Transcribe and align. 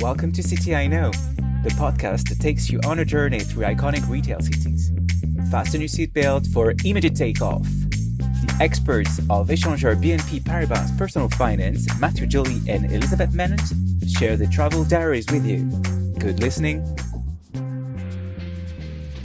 Welcome 0.00 0.30
to 0.32 0.42
City 0.42 0.76
I 0.76 0.86
Know, 0.88 1.10
the 1.62 1.70
podcast 1.70 2.28
that 2.28 2.38
takes 2.38 2.68
you 2.68 2.78
on 2.86 2.98
a 2.98 3.04
journey 3.04 3.40
through 3.40 3.64
iconic 3.64 4.06
retail 4.10 4.40
cities. 4.40 4.92
Fasten 5.50 5.80
your 5.80 5.88
seatbelt 5.88 6.52
for 6.52 6.74
immediate 6.84 7.16
takeoff. 7.16 7.62
The 7.62 8.58
experts 8.60 9.18
of 9.30 9.48
Échangeur 9.48 9.96
BNP 9.96 10.42
Paribas 10.42 10.96
Personal 10.98 11.30
Finance, 11.30 11.88
Matthieu 11.98 12.26
Jolly 12.26 12.60
and 12.68 12.92
Elisabeth 12.92 13.32
Menant, 13.32 13.62
share 14.06 14.36
the 14.36 14.46
travel 14.48 14.84
diaries 14.84 15.26
with 15.32 15.46
you. 15.46 15.64
Good 16.18 16.40
listening. 16.40 16.84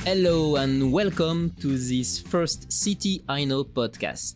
Hello 0.06 0.56
and 0.56 0.94
welcome 0.94 1.52
to 1.60 1.78
this 1.78 2.18
first 2.18 2.72
City 2.72 3.24
I 3.28 3.44
Know 3.44 3.66
podcast. 3.66 4.36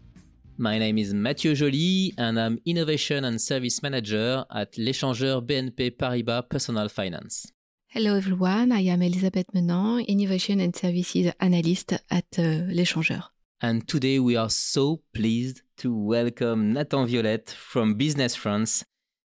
My 0.57 0.79
name 0.79 0.97
is 0.97 1.13
Matthieu 1.13 1.53
Jolly 1.53 2.13
and 2.17 2.39
I'm 2.39 2.59
Innovation 2.65 3.25
and 3.25 3.41
Service 3.41 3.83
Manager 3.83 4.45
at 4.49 4.77
L'Échangeur 4.77 5.41
BNP 5.41 5.97
Paribas 5.97 6.43
Personal 6.43 6.87
Finance. 6.87 7.51
Hello 7.87 8.15
everyone, 8.15 8.71
I 8.71 8.85
am 8.87 9.01
Elisabeth 9.01 9.53
Menant, 9.53 10.07
Innovation 10.07 10.61
and 10.61 10.73
Services 10.73 11.33
Analyst 11.41 11.91
at 12.09 12.39
uh, 12.39 12.71
L'Échangeur. 12.71 13.23
And 13.61 13.85
today 13.85 14.17
we 14.19 14.37
are 14.37 14.49
so 14.49 15.01
pleased 15.13 15.61
to 15.79 15.93
welcome 15.93 16.71
Nathan 16.71 17.05
Viollette 17.05 17.49
from 17.49 17.95
Business 17.95 18.33
France. 18.37 18.85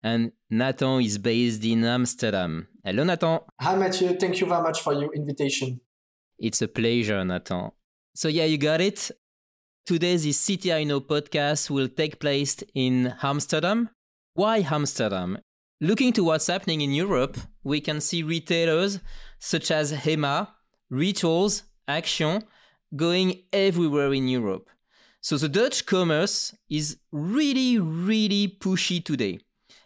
And 0.02 0.32
Nathan 0.50 1.02
is 1.02 1.20
based 1.20 1.64
in 1.64 1.84
Amsterdam. 1.86 2.68
Hello, 2.84 3.04
Nathan. 3.04 3.42
Hi, 3.60 3.76
Matthieu. 3.76 4.18
Thank 4.18 4.40
you 4.40 4.48
very 4.48 4.64
much 4.64 4.82
for 4.82 4.94
your 4.94 5.14
invitation. 5.14 5.82
It's 6.40 6.64
a 6.64 6.68
pleasure, 6.68 7.24
Nathan. 7.24 7.70
So, 8.16 8.28
yeah, 8.28 8.46
you 8.46 8.58
got 8.58 8.82
it. 8.82 9.12
Today's 9.84 10.40
City 10.40 10.72
I 10.72 10.84
Know 10.84 11.02
podcast 11.02 11.72
will 11.72 11.88
take 11.88 12.20
place 12.20 12.64
in 12.76 13.16
Amsterdam. 13.24 13.90
Why 14.36 14.60
Amsterdam? 14.60 15.40
Looking 15.82 16.14
to 16.14 16.24
what's 16.24 16.46
happening 16.46 16.82
in 16.82 16.94
Europe, 16.94 17.36
we 17.64 17.82
can 17.82 18.00
see 18.00 18.22
retailers 18.22 19.00
such 19.40 19.72
as 19.72 19.92
Hema, 19.92 20.50
Rituals, 20.92 21.64
Action 21.88 22.44
going 22.96 23.42
everywhere 23.52 24.14
in 24.14 24.28
Europe. 24.28 24.70
So 25.20 25.36
the 25.36 25.50
Dutch 25.50 25.88
commerce 25.88 26.56
is 26.70 26.98
really, 27.12 27.80
really 27.80 28.48
pushy 28.48 29.04
today. 29.04 29.40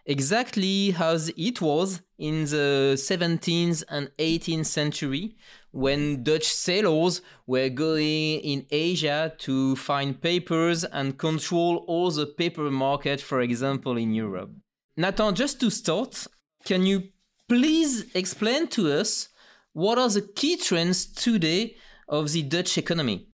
Exactly 0.05 0.93
as 0.99 1.31
it 1.37 1.61
was 1.61 2.01
in 2.17 2.45
the 2.45 2.93
17th 2.95 3.83
and 3.89 4.09
18th 4.17 4.65
century 4.65 5.35
when 5.71 6.23
Dutch 6.23 6.45
sailors 6.45 7.21
were 7.45 7.69
going 7.69 8.39
in 8.39 8.65
Asia 8.71 9.33
to 9.39 9.75
find 9.75 10.21
papers 10.21 10.85
and 10.85 11.17
control 11.17 11.83
all 11.87 12.09
the 12.11 12.25
paper 12.25 12.71
market, 12.71 13.19
for 13.19 13.41
example, 13.41 13.97
in 13.97 14.13
Europe. 14.13 14.51
Nathan, 14.95 15.35
just 15.35 15.59
to 15.59 15.69
start, 15.69 16.27
can 16.63 16.85
you 16.85 17.09
please 17.49 18.05
explain 18.15 18.67
to 18.67 18.91
us 18.91 19.27
what 19.73 19.97
are 19.97 20.09
the 20.09 20.21
key 20.21 20.55
trends 20.55 21.05
today 21.05 21.75
of 22.07 22.31
the 22.31 22.43
Dutch 22.43 22.77
economy? 22.77 23.27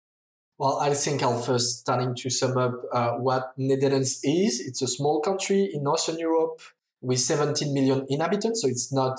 Well, 0.57 0.77
I 0.79 0.93
think 0.93 1.21
I'll 1.21 1.41
first 1.41 1.79
starting 1.79 2.15
to 2.15 2.29
sum 2.29 2.57
up 2.57 2.73
uh, 2.93 3.11
what 3.11 3.53
Netherlands 3.57 4.19
is. 4.23 4.59
It's 4.59 4.81
a 4.81 4.87
small 4.87 5.21
country 5.21 5.69
in 5.73 5.83
Northern 5.83 6.19
Europe 6.19 6.61
with 7.01 7.19
17 7.19 7.73
million 7.73 8.05
inhabitants, 8.09 8.61
so 8.61 8.67
it's 8.67 8.91
not 8.93 9.17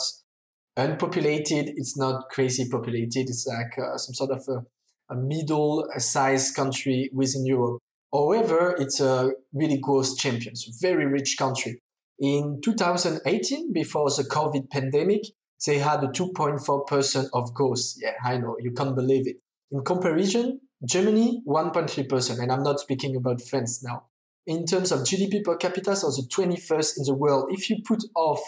unpopulated. 0.77 1.73
It's 1.77 1.97
not 1.97 2.29
crazy 2.31 2.69
populated. 2.69 3.29
It's 3.29 3.47
like 3.47 3.79
uh, 3.79 3.97
some 3.97 4.15
sort 4.15 4.31
of 4.31 4.45
a, 4.49 5.15
a 5.15 5.17
middle-sized 5.17 6.55
country 6.55 7.11
within 7.13 7.47
Europe. 7.47 7.79
However, 8.13 8.75
it's 8.79 9.01
a 9.01 9.33
really 9.53 9.79
growth 9.79 10.19
champion, 10.19 10.57
so 10.57 10.73
very 10.81 11.07
rich 11.07 11.37
country. 11.39 11.81
In 12.19 12.61
2018, 12.63 13.73
before 13.73 14.11
the 14.11 14.25
COVID 14.25 14.69
pandemic, 14.71 15.23
they 15.67 15.79
had 15.79 16.03
a 16.03 16.09
2.4% 16.09 17.29
of 17.33 17.55
growth. 17.55 17.95
Yeah, 17.99 18.13
I 18.25 18.39
know, 18.39 18.57
you 18.61 18.73
can't 18.73 18.97
believe 18.97 19.27
it. 19.27 19.37
In 19.71 19.83
comparison, 19.85 20.61
Germany, 20.85 21.43
1.3%, 21.47 22.41
and 22.41 22.51
I'm 22.51 22.63
not 22.63 22.81
speaking 22.81 23.15
about 23.15 23.41
France 23.41 23.83
now. 23.85 24.10
In 24.51 24.67
terms 24.67 24.91
of 24.91 25.03
GDP 25.03 25.45
per 25.45 25.57
capita, 25.57 25.95
so 25.95 26.11
the 26.11 26.27
21st 26.29 26.99
in 26.99 27.05
the 27.05 27.15
world, 27.15 27.51
if 27.53 27.71
you 27.71 27.77
put 27.87 28.03
off 28.17 28.41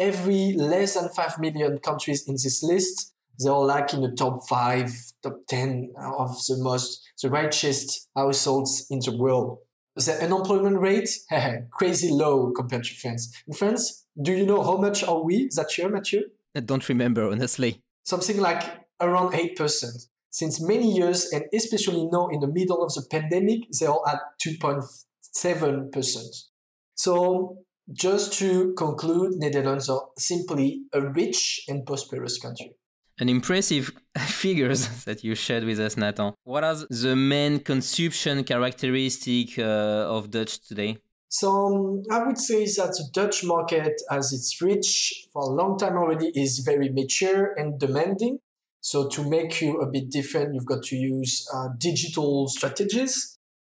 every 0.00 0.52
less 0.52 0.94
than 0.94 1.08
5 1.08 1.38
million 1.38 1.78
countries 1.78 2.26
in 2.26 2.34
this 2.34 2.60
list, 2.64 3.14
they're 3.38 3.52
like 3.52 3.94
in 3.94 4.00
the 4.00 4.10
top 4.10 4.48
5, 4.48 4.90
top 5.22 5.36
10 5.48 5.92
of 5.96 6.30
the 6.48 6.56
most, 6.58 7.08
the 7.22 7.30
richest 7.30 8.08
households 8.16 8.88
in 8.90 8.98
the 8.98 9.16
world. 9.16 9.58
The 9.94 10.24
unemployment 10.24 10.80
rate, 10.80 11.08
crazy 11.70 12.10
low 12.10 12.50
compared 12.50 12.82
to 12.82 12.94
France. 12.96 13.32
In 13.46 13.54
France, 13.54 14.06
do 14.20 14.32
you 14.32 14.44
know 14.44 14.60
how 14.60 14.76
much 14.76 15.04
are 15.04 15.22
we 15.22 15.48
that 15.54 15.78
year, 15.78 15.88
Matthieu? 15.88 16.22
I 16.56 16.60
don't 16.60 16.88
remember, 16.88 17.30
honestly. 17.30 17.80
Something 18.04 18.40
like 18.40 18.64
around 19.00 19.34
8%. 19.34 20.08
Since 20.30 20.60
many 20.60 20.90
years, 20.92 21.26
and 21.32 21.44
especially 21.54 22.08
now 22.10 22.26
in 22.26 22.40
the 22.40 22.48
middle 22.48 22.82
of 22.82 22.92
the 22.92 23.06
pandemic, 23.08 23.70
they 23.78 23.86
are 23.86 24.00
at 24.08 24.18
2.7%. 25.36 26.24
So 26.94 27.58
just 27.92 28.32
to 28.38 28.72
conclude, 28.74 29.32
Netherlands 29.36 29.88
are 29.88 30.08
simply 30.18 30.82
a 30.92 31.00
rich 31.00 31.64
and 31.68 31.84
prosperous 31.84 32.38
country. 32.38 32.72
An 33.18 33.28
impressive 33.28 33.92
figures 34.18 35.04
that 35.04 35.22
you 35.22 35.34
shared 35.34 35.64
with 35.64 35.78
us, 35.78 35.96
Nathan. 35.96 36.32
What 36.44 36.64
are 36.64 36.76
the 36.90 37.14
main 37.14 37.60
consumption 37.60 38.42
characteristic 38.44 39.58
uh, 39.58 40.16
of 40.16 40.30
Dutch 40.30 40.66
today? 40.66 40.98
So 41.28 42.02
I 42.10 42.24
would 42.24 42.38
say 42.38 42.64
that 42.64 42.94
the 42.96 43.08
Dutch 43.12 43.44
market, 43.44 44.00
as 44.10 44.32
it's 44.32 44.60
rich 44.62 45.26
for 45.32 45.42
a 45.42 45.50
long 45.50 45.76
time 45.76 45.96
already, 45.96 46.30
is 46.34 46.60
very 46.60 46.90
mature 46.90 47.52
and 47.56 47.78
demanding. 47.78 48.38
So 48.80 49.08
to 49.08 49.28
make 49.28 49.60
you 49.60 49.80
a 49.80 49.90
bit 49.90 50.10
different, 50.10 50.54
you've 50.54 50.66
got 50.66 50.82
to 50.84 50.96
use 50.96 51.44
uh, 51.52 51.68
digital 51.78 52.46
strategies. 52.48 53.33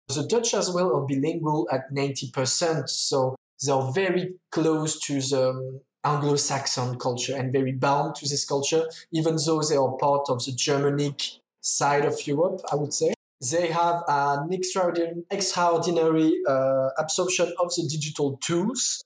The 0.08 0.26
Dutch 0.26 0.54
as 0.54 0.70
well 0.70 0.94
are 0.94 1.06
bilingual 1.06 1.66
at 1.72 1.92
90%. 1.92 2.88
So 2.88 3.36
they're 3.64 3.92
very 3.92 4.34
close 4.50 5.00
to 5.00 5.20
the 5.20 5.50
um, 5.50 5.80
Anglo-Saxon 6.04 6.98
culture 6.98 7.34
and 7.34 7.52
very 7.52 7.72
bound 7.72 8.14
to 8.16 8.28
this 8.28 8.44
culture, 8.44 8.84
even 9.12 9.36
though 9.44 9.62
they 9.62 9.76
are 9.76 9.96
part 9.96 10.28
of 10.28 10.44
the 10.44 10.52
Germanic 10.52 11.22
side 11.60 12.04
of 12.04 12.26
Europe, 12.26 12.60
I 12.70 12.76
would 12.76 12.92
say. 12.92 13.14
They 13.50 13.68
have 13.68 14.02
an 14.06 14.52
extraordinary, 14.52 15.24
extraordinary 15.30 16.32
uh, 16.46 16.90
absorption 16.98 17.52
of 17.58 17.74
the 17.74 17.86
digital 17.88 18.38
tools. 18.38 19.02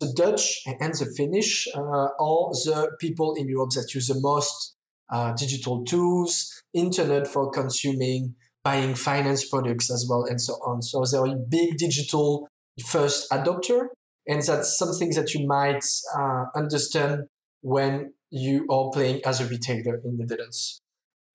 The 0.00 0.12
Dutch 0.12 0.62
and 0.66 0.94
the 0.94 1.12
Finnish 1.16 1.68
uh, 1.74 1.80
are 1.80 2.50
the 2.64 2.90
people 2.98 3.34
in 3.34 3.48
Europe 3.48 3.70
that 3.70 3.94
use 3.94 4.08
the 4.08 4.20
most 4.20 4.74
uh, 5.10 5.32
digital 5.32 5.84
tools, 5.84 6.62
internet 6.74 7.28
for 7.28 7.50
consuming, 7.50 8.34
buying 8.64 8.94
finance 8.94 9.48
products 9.48 9.90
as 9.90 10.06
well, 10.08 10.24
and 10.24 10.40
so 10.40 10.54
on. 10.64 10.82
So 10.82 11.04
they're 11.04 11.34
a 11.34 11.36
big 11.36 11.76
digital 11.76 12.48
first 12.86 13.30
adopter. 13.30 13.88
And 14.26 14.42
that's 14.42 14.78
something 14.78 15.10
that 15.10 15.34
you 15.34 15.46
might 15.46 15.84
uh, 16.16 16.44
understand 16.54 17.24
when 17.60 18.14
you 18.30 18.66
are 18.70 18.90
playing 18.90 19.20
as 19.24 19.40
a 19.40 19.46
retailer 19.46 20.00
in 20.04 20.16
the 20.16 20.24
Netherlands. 20.24 20.80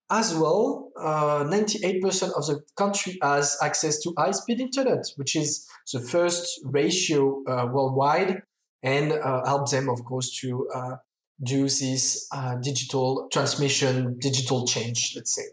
As 0.10 0.34
well, 0.34 0.90
uh, 0.98 1.44
98% 1.44 2.32
of 2.38 2.48
the 2.48 2.62
country 2.78 3.18
has 3.22 3.58
access 3.62 4.00
to 4.00 4.14
high 4.18 4.32
speed 4.32 4.62
internet, 4.62 5.06
which 5.18 5.36
is 5.36 5.68
the 5.92 6.00
first 6.00 6.62
ratio 6.64 7.44
uh, 7.46 7.68
worldwide 7.70 8.42
and 8.82 9.12
uh, 9.12 9.46
helps 9.46 9.72
them, 9.72 9.90
of 9.90 10.04
course, 10.06 10.40
to 10.40 10.70
uh, 10.74 10.96
do 11.44 11.64
this 11.64 12.26
uh, 12.34 12.56
digital 12.56 13.28
transmission, 13.34 14.18
digital 14.18 14.66
change, 14.66 15.14
let's 15.16 15.36
say. 15.36 15.44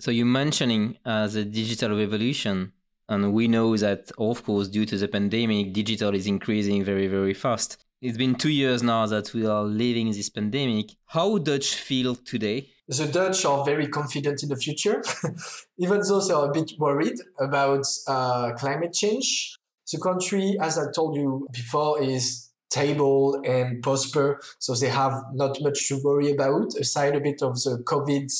So 0.00 0.12
you're 0.12 0.26
mentioning 0.26 0.96
the 1.04 1.44
digital 1.44 1.96
revolution 1.96 2.72
and 3.08 3.32
we 3.32 3.48
know 3.48 3.76
that, 3.76 4.12
of 4.18 4.44
course, 4.44 4.68
due 4.68 4.86
to 4.86 4.96
the 4.96 5.08
pandemic, 5.08 5.72
digital 5.72 6.14
is 6.14 6.26
increasing 6.26 6.84
very, 6.84 7.06
very 7.08 7.34
fast. 7.34 7.84
It's 8.00 8.16
been 8.16 8.36
two 8.36 8.50
years 8.50 8.82
now 8.82 9.06
that 9.06 9.34
we 9.34 9.44
are 9.44 9.64
living 9.64 10.12
this 10.12 10.28
pandemic. 10.28 10.90
How 11.06 11.38
Dutch 11.38 11.74
feel 11.74 12.14
today? 12.14 12.68
The 12.86 13.06
Dutch 13.06 13.44
are 13.44 13.64
very 13.64 13.88
confident 13.88 14.44
in 14.44 14.50
the 14.50 14.56
future, 14.56 15.02
even 15.78 16.00
though 16.06 16.20
they 16.20 16.32
are 16.32 16.48
a 16.48 16.52
bit 16.52 16.72
worried 16.78 17.18
about 17.40 17.84
uh, 18.06 18.52
climate 18.52 18.92
change. 18.92 19.56
The 19.90 19.98
country, 19.98 20.56
as 20.60 20.78
I 20.78 20.92
told 20.94 21.16
you 21.16 21.48
before, 21.52 22.00
is 22.00 22.50
stable 22.70 23.42
and 23.44 23.82
prosper, 23.82 24.40
so 24.60 24.74
they 24.74 24.90
have 24.90 25.14
not 25.32 25.60
much 25.60 25.88
to 25.88 26.00
worry 26.04 26.30
about, 26.30 26.76
aside 26.76 27.16
a 27.16 27.20
bit 27.20 27.42
of 27.42 27.54
the 27.54 27.82
COVID 27.84 28.30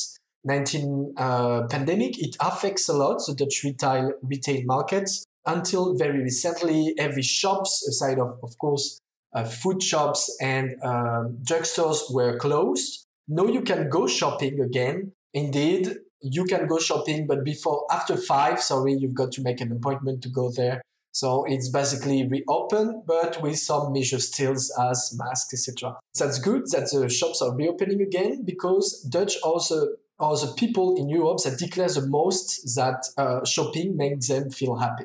19 0.45 1.15
uh, 1.17 1.67
pandemic, 1.69 2.19
it 2.19 2.37
affects 2.41 2.89
a 2.89 2.93
lot 2.93 3.21
the 3.27 3.35
Dutch 3.35 3.63
retail 3.65 4.13
retail 4.23 4.63
markets. 4.65 5.25
Until 5.47 5.97
very 5.97 6.23
recently, 6.23 6.95
every 6.99 7.23
shops, 7.23 7.87
aside 7.89 8.19
of 8.19 8.39
of 8.43 8.57
course 8.59 8.99
uh, 9.35 9.45
food 9.45 9.83
shops 9.83 10.37
and 10.41 10.77
um, 10.83 11.39
drugstores, 11.43 12.13
were 12.13 12.37
closed. 12.39 13.05
Now 13.29 13.45
you 13.45 13.63
can 13.63 13.89
go 13.89 14.07
shopping 14.07 14.61
again. 14.61 15.13
Indeed, 15.35 15.97
you 16.21 16.45
can 16.45 16.67
go 16.67 16.79
shopping, 16.79 17.27
but 17.27 17.45
before 17.45 17.87
after 17.91 18.17
five, 18.17 18.61
sorry, 18.61 18.95
you've 18.95 19.15
got 19.15 19.33
to 19.33 19.43
make 19.43 19.61
an 19.61 19.73
appointment 19.73 20.23
to 20.23 20.29
go 20.29 20.51
there. 20.51 20.83
So 21.13 21.45
it's 21.45 21.69
basically 21.69 22.29
reopened, 22.29 23.03
but 23.07 23.43
with 23.43 23.59
some 23.59 23.93
measures 23.93 24.29
still 24.29 24.53
as 24.53 25.17
masks, 25.19 25.53
etc. 25.53 25.97
That's 26.19 26.39
good 26.39 26.63
that 26.71 26.91
the 26.93 27.09
shops 27.09 27.43
are 27.43 27.55
reopening 27.55 28.01
again 28.01 28.45
because 28.45 29.03
Dutch 29.03 29.37
also 29.43 29.89
are 30.21 30.37
the 30.37 30.53
people 30.57 30.97
in 30.97 31.09
Europe 31.09 31.39
that 31.45 31.59
declare 31.59 31.89
the 31.89 32.07
most 32.07 32.75
that 32.75 33.07
uh, 33.17 33.45
shopping 33.45 33.97
makes 33.97 34.29
them 34.29 34.51
feel 34.51 34.77
happy. 34.77 35.05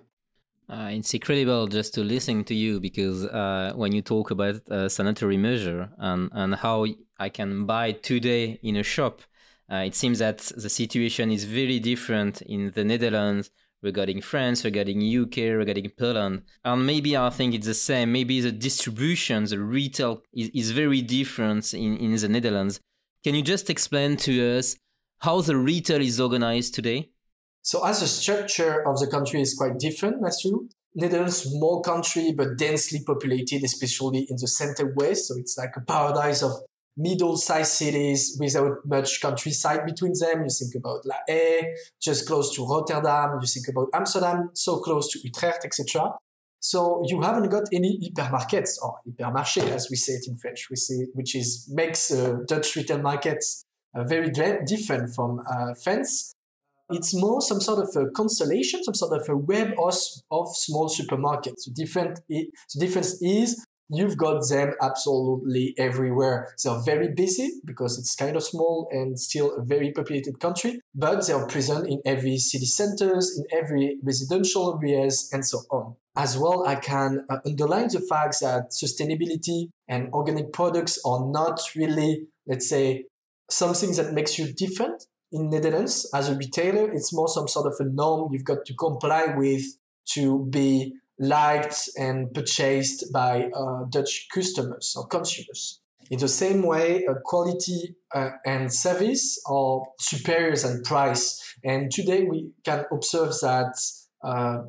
Uh, 0.70 0.90
it's 0.92 1.14
incredible 1.14 1.68
just 1.68 1.94
to 1.94 2.02
listen 2.04 2.44
to 2.46 2.56
you 2.56 2.80
because 2.80 3.26
uh, 3.26 3.74
when 3.76 3.92
you 3.92 4.02
talk 4.02 4.32
about 4.32 4.62
a 4.70 4.90
sanitary 4.90 5.38
measure 5.38 5.90
and, 5.98 6.30
and 6.34 6.56
how 6.56 6.86
I 7.20 7.30
can 7.30 7.66
buy 7.66 7.92
today 7.92 8.60
in 8.64 8.78
a 8.78 8.84
shop, 8.84 9.22
uh, 9.72 9.78
it 9.78 9.94
seems 9.94 10.20
that 10.20 10.40
the 10.56 10.70
situation 10.70 11.32
is 11.32 11.44
very 11.44 11.80
different 11.80 12.42
in 12.44 12.72
the 12.72 12.84
Netherlands 12.84 13.52
regarding 13.82 14.22
France, 14.22 14.64
regarding 14.64 15.02
UK, 15.02 15.38
regarding 15.58 15.90
Poland. 15.90 16.44
And 16.64 16.86
maybe 16.88 17.18
I 17.18 17.30
think 17.30 17.54
it's 17.54 17.68
the 17.68 17.74
same. 17.74 18.12
Maybe 18.12 18.40
the 18.40 18.52
distribution, 18.52 19.44
the 19.46 19.60
retail 19.60 20.24
is, 20.34 20.50
is 20.54 20.72
very 20.72 21.02
different 21.02 21.74
in, 21.74 21.98
in 21.98 22.16
the 22.16 22.30
Netherlands. 22.30 22.80
Can 23.24 23.36
you 23.36 23.42
just 23.42 23.70
explain 23.70 24.18
to 24.18 24.58
us 24.58 24.76
how 25.24 25.40
the 25.40 25.56
retail 25.56 26.02
is 26.02 26.20
organized 26.20 26.76
today? 26.76 27.10
So 27.62 27.86
as 27.86 28.02
the 28.02 28.08
structure 28.08 28.86
of 28.86 29.00
the 29.00 29.08
country 29.08 29.40
is 29.40 29.54
quite 29.54 29.80
different, 29.80 30.22
Matthew. 30.22 30.68
Netherlands, 30.96 31.44
small 31.44 31.82
country, 31.82 32.34
but 32.34 32.58
densely 32.58 33.02
populated, 33.06 33.64
especially 33.64 34.28
in 34.30 34.36
the 34.38 34.48
center 34.48 34.94
west. 34.98 35.30
So 35.30 35.36
it's 35.38 35.58
like 35.58 35.76
a 35.78 35.82
paradise 35.82 36.44
of 36.44 36.52
middle-sized 36.98 37.72
cities 37.72 38.38
without 38.38 38.86
much 38.86 39.22
countryside 39.22 39.86
between 39.86 40.12
them. 40.20 40.44
You 40.44 40.50
think 40.50 40.76
about 40.76 41.06
La 41.06 41.16
Haye, 41.26 41.74
just 42.02 42.28
close 42.28 42.54
to 42.56 42.68
Rotterdam. 42.68 43.40
You 43.40 43.48
think 43.48 43.70
about 43.70 43.88
Amsterdam, 43.94 44.50
so 44.54 44.80
close 44.82 45.10
to 45.14 45.20
Utrecht, 45.24 45.64
etc. 45.64 46.12
So 46.60 47.02
you 47.08 47.22
haven't 47.22 47.50
got 47.50 47.64
any 47.72 47.98
hypermarkets 48.04 48.74
or 48.84 49.00
hypermarché, 49.08 49.70
as 49.70 49.88
we 49.90 49.96
say 49.96 50.14
it 50.14 50.26
in 50.28 50.36
French, 50.36 50.68
we 50.70 50.76
say, 50.76 51.08
which 51.14 51.34
is 51.34 51.72
makes 51.74 52.12
uh, 52.12 52.40
Dutch 52.46 52.76
retail 52.76 53.02
markets 53.02 53.66
very 53.96 54.30
different 54.32 55.14
from 55.16 55.42
uh, 55.50 55.74
France 55.84 56.34
it's 56.90 57.14
more 57.14 57.42
some 57.42 57.62
sort 57.62 57.80
of 57.80 57.96
a 57.96 58.10
constellation, 58.12 58.84
some 58.84 58.94
sort 58.94 59.20
of 59.20 59.28
a 59.30 59.36
web 59.36 59.74
of, 59.80 59.96
of 60.32 60.56
small 60.56 60.90
supermarkets. 60.90 61.66
The, 61.66 61.72
different, 61.74 62.20
the 62.28 62.50
difference 62.78 63.22
is 63.22 63.66
you've 63.90 64.18
got 64.18 64.48
them 64.50 64.74
absolutely 64.82 65.74
everywhere. 65.78 66.54
They're 66.64 66.82
very 66.86 67.10
busy 67.10 67.52
because 67.66 67.98
it's 67.98 68.16
kind 68.16 68.36
of 68.36 68.44
small 68.44 68.88
and 68.92 69.20
still 69.20 69.56
a 69.56 69.64
very 69.64 69.92
populated 69.92 70.40
country, 70.40 70.80
but 70.96 71.26
they 71.26 71.34
are 71.34 71.48
present 71.48 71.88
in 71.88 72.02
every 72.06 72.38
city 72.38 72.66
centers, 72.66 73.38
in 73.38 73.46
every 73.58 73.98
residential 74.04 74.80
areas, 74.82 75.30
and 75.32 75.46
so 75.46 75.60
on. 75.72 75.96
As 76.16 76.38
well, 76.38 76.68
I 76.68 76.76
can 76.76 77.26
uh, 77.30 77.38
underline 77.46 77.88
the 77.88 78.00
fact 78.00 78.40
that 78.42 78.70
sustainability 78.72 79.70
and 79.88 80.14
organic 80.14 80.54
products 80.54 81.00
are 81.04 81.26
not 81.26 81.60
really, 81.76 82.28
let's 82.46 82.70
say, 82.70 83.06
something 83.54 83.94
that 83.96 84.14
makes 84.14 84.38
you 84.38 84.54
different 84.54 85.06
in 85.32 85.50
Netherlands 85.50 86.10
as 86.14 86.30
a 86.30 86.36
retailer, 86.36 86.92
it's 86.92 87.14
more 87.14 87.28
some 87.28 87.48
sort 87.48 87.68
of 87.68 87.74
a 87.80 87.90
norm 87.90 88.32
you've 88.32 88.46
got 88.46 88.66
to 88.66 88.74
comply 88.76 89.34
with 89.36 89.64
to 90.14 90.46
be 90.50 90.94
liked 91.20 91.90
and 91.98 92.34
purchased 92.34 93.12
by 93.14 93.50
uh, 93.56 93.86
Dutch 93.90 94.28
customers 94.34 94.96
or 94.98 95.08
consumers. 95.08 95.80
In 96.10 96.20
the 96.20 96.28
same 96.28 96.64
way, 96.64 97.06
uh, 97.06 97.14
quality 97.24 97.96
uh, 98.14 98.32
and 98.46 98.72
service 98.72 99.42
are 99.48 99.84
superior 100.00 100.56
than 100.56 100.84
price. 100.84 101.42
And 101.64 101.92
today 101.92 102.24
we 102.24 102.52
can 102.64 102.86
observe 102.92 103.34
that 103.42 103.76
uh, 104.24 104.64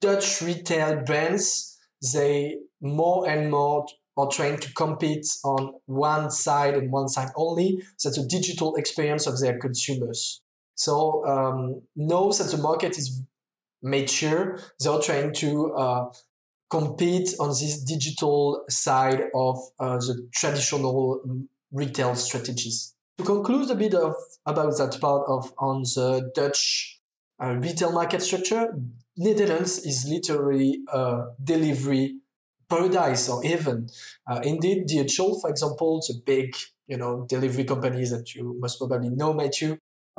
Dutch 0.00 0.42
retail 0.42 1.02
brands, 1.02 1.78
they 2.12 2.58
more 2.80 3.28
and 3.28 3.50
more 3.50 3.86
are 4.16 4.28
trying 4.28 4.58
to 4.58 4.72
compete 4.74 5.26
on 5.44 5.74
one 5.86 6.30
side 6.30 6.74
and 6.74 6.90
one 6.90 7.08
side 7.08 7.28
only. 7.36 7.82
So 7.96 8.08
that's 8.08 8.18
a 8.18 8.26
digital 8.26 8.76
experience 8.76 9.26
of 9.26 9.40
their 9.40 9.58
consumers. 9.58 10.42
So 10.74 11.26
um, 11.26 11.82
that 11.96 12.48
the 12.50 12.58
market 12.60 12.98
is 12.98 13.22
mature. 13.82 14.58
They're 14.80 15.00
trying 15.00 15.34
to 15.34 15.72
uh, 15.74 16.04
compete 16.70 17.34
on 17.38 17.48
this 17.50 17.82
digital 17.82 18.64
side 18.68 19.24
of 19.34 19.58
uh, 19.78 19.98
the 19.98 20.28
traditional 20.34 21.20
retail 21.72 22.14
strategies. 22.14 22.94
To 23.18 23.24
conclude 23.24 23.70
a 23.70 23.74
bit 23.74 23.94
of 23.94 24.14
about 24.46 24.78
that 24.78 24.98
part 25.00 25.28
of 25.28 25.52
on 25.58 25.82
the 25.82 26.30
Dutch 26.34 27.00
uh, 27.42 27.56
retail 27.56 27.92
market 27.92 28.22
structure, 28.22 28.74
Netherlands 29.16 29.84
is 29.84 30.06
literally 30.08 30.80
a 30.92 31.24
delivery 31.42 32.19
paradise 32.70 33.28
or 33.28 33.44
even 33.44 33.88
uh, 34.30 34.40
indeed 34.44 34.88
DHL, 34.88 35.40
for 35.40 35.50
example, 35.50 36.00
the 36.06 36.14
big 36.24 36.54
you 36.86 36.96
know 36.96 37.26
delivery 37.28 37.64
companies 37.64 38.10
that 38.12 38.34
you 38.34 38.56
must 38.58 38.78
probably 38.78 39.10
know, 39.10 39.34
Matthew. 39.34 39.76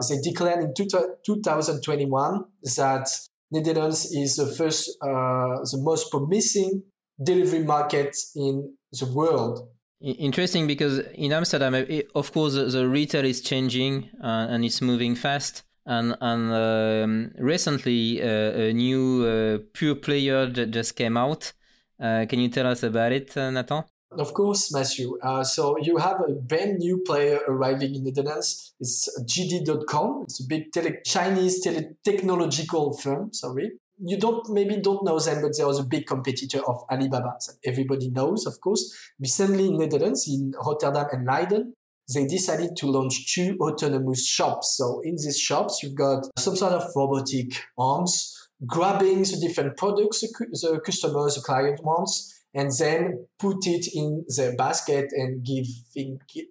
They 0.09 0.17
declared 0.17 0.63
in 0.63 0.73
two, 0.73 0.87
2021 1.23 2.45
that 2.75 3.07
Netherlands 3.51 4.11
is 4.11 4.37
the 4.37 4.47
first, 4.47 4.97
uh, 5.01 5.59
the 5.71 5.79
most 5.79 6.09
promising 6.09 6.83
delivery 7.21 7.63
market 7.63 8.17
in 8.35 8.73
the 8.91 9.05
world. 9.05 9.69
Interesting 10.01 10.65
because 10.65 10.99
in 11.13 11.31
Amsterdam, 11.31 11.85
of 12.15 12.31
course, 12.31 12.55
the 12.55 12.87
retail 12.87 13.25
is 13.25 13.41
changing 13.41 14.09
uh, 14.23 14.47
and 14.49 14.65
it's 14.65 14.81
moving 14.81 15.13
fast. 15.13 15.63
And, 15.85 16.15
and 16.21 16.51
um, 16.51 17.31
recently, 17.37 18.21
uh, 18.21 18.25
a 18.25 18.73
new 18.73 19.25
uh, 19.25 19.59
pure 19.73 19.95
player 19.95 20.47
just 20.47 20.95
came 20.95 21.17
out 21.17 21.53
uh, 22.01 22.25
can 22.27 22.39
you 22.39 22.49
tell 22.49 22.67
us 22.67 22.83
about 22.83 23.11
it, 23.11 23.35
uh, 23.37 23.51
Nathan? 23.51 23.83
Of 24.11 24.33
course, 24.33 24.73
Matthew. 24.73 25.17
Uh, 25.23 25.41
so 25.43 25.77
you 25.77 25.95
have 25.97 26.19
a 26.27 26.33
brand 26.33 26.79
new 26.79 26.97
player 27.05 27.39
arriving 27.47 27.95
in 27.95 28.03
the 28.03 28.11
Netherlands. 28.11 28.73
It's 28.79 29.07
JD.com. 29.23 30.23
It's 30.23 30.41
a 30.43 30.47
big 30.47 30.71
tele- 30.73 30.99
Chinese 31.05 31.61
tele- 31.61 31.91
technological 32.03 32.97
firm. 32.97 33.31
Sorry. 33.31 33.71
You 34.03 34.17
don't 34.17 34.49
maybe 34.49 34.77
don't 34.77 35.05
know 35.05 35.17
them, 35.19 35.41
but 35.41 35.55
they 35.55 35.63
are 35.63 35.79
a 35.79 35.83
big 35.83 36.07
competitor 36.07 36.59
of 36.67 36.83
Alibaba 36.91 37.35
that 37.47 37.55
everybody 37.63 38.09
knows, 38.09 38.45
of 38.45 38.59
course. 38.59 38.93
Recently 39.19 39.67
in 39.67 39.77
Netherlands, 39.77 40.27
in 40.27 40.53
Rotterdam 40.65 41.05
and 41.13 41.25
Leiden, 41.25 41.73
they 42.13 42.25
decided 42.25 42.75
to 42.77 42.87
launch 42.87 43.33
two 43.33 43.57
autonomous 43.61 44.27
shops. 44.27 44.75
So 44.75 45.01
in 45.05 45.15
these 45.15 45.39
shops, 45.39 45.81
you've 45.83 45.95
got 45.95 46.25
some 46.37 46.55
sort 46.57 46.73
of 46.73 46.83
robotic 46.95 47.53
arms, 47.77 48.35
grabbing 48.65 49.19
the 49.23 49.37
different 49.41 49.77
products 49.77 50.21
the 50.21 50.81
customer, 50.85 51.25
the 51.29 51.41
client 51.43 51.83
wants, 51.83 52.43
and 52.53 52.71
then 52.79 53.27
put 53.39 53.65
it 53.65 53.87
in 53.93 54.25
their 54.35 54.55
basket 54.55 55.11
and 55.11 55.45
giving 55.45 56.19
it 56.35 56.47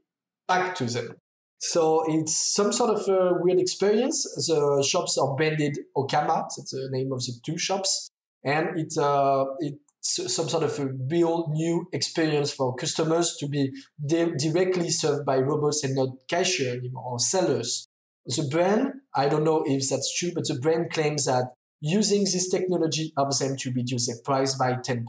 back 0.49 0.75
to 0.75 0.85
them. 0.85 1.17
So 1.59 2.05
it's 2.09 2.35
some 2.55 2.73
sort 2.73 2.99
of 2.99 3.07
a 3.09 3.35
weird 3.39 3.61
experience. 3.61 4.25
The 4.49 4.83
shops 4.87 5.19
are 5.19 5.35
branded 5.37 5.79
Ochama, 5.95 6.49
that's 6.57 6.71
the 6.71 6.89
name 6.91 7.13
of 7.13 7.21
the 7.21 7.35
two 7.45 7.59
shops, 7.59 8.11
and 8.43 8.79
it 8.79 8.97
uh, 8.97 9.45
it's 9.59 10.35
some 10.35 10.49
sort 10.49 10.65
of 10.65 10.79
a 10.79 10.87
real 11.11 11.49
new 11.51 11.87
experience 11.93 12.51
for 12.53 12.75
customers 12.75 13.37
to 13.39 13.47
be 13.47 13.71
di- 14.05 14.33
directly 14.39 14.89
served 14.89 15.27
by 15.27 15.37
robots 15.37 15.85
and 15.85 15.95
not 15.95 16.09
cashier 16.29 16.79
anymore 16.79 17.05
or 17.05 17.19
sellers. 17.19 17.87
The 18.25 18.49
brand, 18.51 18.93
I 19.15 19.29
don't 19.29 19.45
know 19.45 19.63
if 19.67 19.89
that's 19.91 20.15
true, 20.19 20.31
but 20.35 20.47
the 20.49 20.55
brand 20.55 20.91
claims 20.91 21.27
that 21.27 21.53
using 21.81 22.25
this 22.25 22.49
technology 22.49 23.13
helps 23.17 23.39
them 23.39 23.57
to 23.57 23.73
reduce 23.73 24.07
their 24.07 24.19
price 24.25 24.55
by 24.55 24.75
10%. 24.75 25.05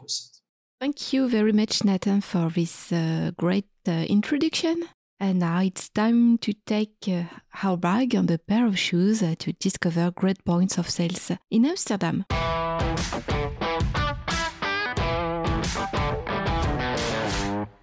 Thank 0.79 1.13
you 1.13 1.29
very 1.29 1.51
much, 1.51 1.83
Nathan, 1.83 2.21
for 2.21 2.49
this 2.49 2.91
uh, 2.91 3.31
great 3.37 3.69
uh, 3.87 3.91
introduction. 3.91 4.83
And 5.19 5.37
now 5.37 5.61
it's 5.61 5.89
time 5.89 6.39
to 6.39 6.53
take 6.65 6.95
uh, 7.07 7.25
our 7.61 7.77
bag 7.77 8.15
and 8.15 8.31
a 8.31 8.39
pair 8.39 8.65
of 8.65 8.79
shoes 8.79 9.21
uh, 9.21 9.35
to 9.37 9.53
discover 9.53 10.09
great 10.09 10.43
points 10.43 10.79
of 10.79 10.89
sales 10.89 11.31
in 11.51 11.65
Amsterdam. 11.65 12.25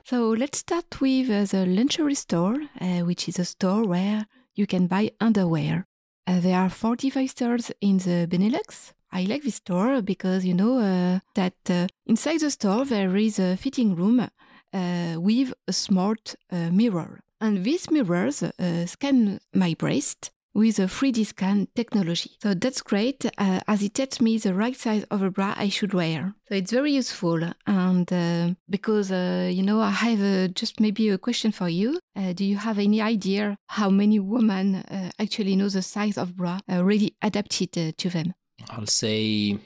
So 0.04 0.30
let's 0.30 0.58
start 0.58 1.00
with 1.00 1.30
uh, 1.30 1.44
the 1.44 1.66
lingerie 1.66 2.14
store, 2.14 2.56
uh, 2.80 3.00
which 3.00 3.28
is 3.28 3.38
a 3.38 3.44
store 3.44 3.84
where 3.86 4.26
you 4.54 4.66
can 4.66 4.86
buy 4.86 5.12
underwear. 5.20 5.87
Uh, 6.28 6.40
there 6.40 6.58
are 6.60 6.68
45 6.68 7.30
stores 7.30 7.72
in 7.80 7.96
the 7.96 8.26
Benelux. 8.28 8.92
I 9.10 9.24
like 9.24 9.42
this 9.44 9.54
store 9.54 10.02
because 10.02 10.44
you 10.44 10.52
know 10.52 10.78
uh, 10.78 11.20
that 11.34 11.54
uh, 11.70 11.86
inside 12.04 12.40
the 12.40 12.50
store 12.50 12.84
there 12.84 13.16
is 13.16 13.38
a 13.38 13.56
fitting 13.56 13.94
room 13.94 14.20
uh, 14.20 15.14
with 15.16 15.54
a 15.66 15.72
smart 15.72 16.34
uh, 16.52 16.68
mirror. 16.70 17.20
And 17.40 17.64
these 17.64 17.90
mirrors 17.90 18.42
uh, 18.42 18.84
scan 18.84 19.40
my 19.54 19.72
breast 19.72 20.30
with 20.54 20.78
a 20.78 20.86
3D 20.86 21.26
scan 21.26 21.68
technology. 21.74 22.30
So 22.42 22.54
that's 22.54 22.82
great 22.82 23.24
uh, 23.38 23.60
as 23.68 23.82
it 23.82 23.94
tells 23.94 24.20
me 24.20 24.38
the 24.38 24.54
right 24.54 24.76
size 24.76 25.04
of 25.10 25.22
a 25.22 25.30
bra 25.30 25.54
I 25.56 25.68
should 25.68 25.94
wear. 25.94 26.34
So 26.48 26.54
it's 26.54 26.72
very 26.72 26.92
useful. 26.92 27.40
And 27.66 28.12
uh, 28.12 28.54
because, 28.68 29.12
uh, 29.12 29.50
you 29.52 29.62
know, 29.62 29.80
I 29.80 29.90
have 29.90 30.20
uh, 30.20 30.48
just 30.48 30.80
maybe 30.80 31.08
a 31.10 31.18
question 31.18 31.52
for 31.52 31.68
you. 31.68 32.00
Uh, 32.16 32.32
do 32.32 32.44
you 32.44 32.56
have 32.56 32.78
any 32.78 33.00
idea 33.00 33.56
how 33.66 33.90
many 33.90 34.18
women 34.18 34.76
uh, 34.76 35.10
actually 35.18 35.54
know 35.56 35.68
the 35.68 35.82
size 35.82 36.18
of 36.18 36.36
bra 36.36 36.60
really 36.68 37.14
adapted 37.22 37.96
to 37.96 38.08
them? 38.08 38.34
I'll 38.70 38.86
say 38.86 39.58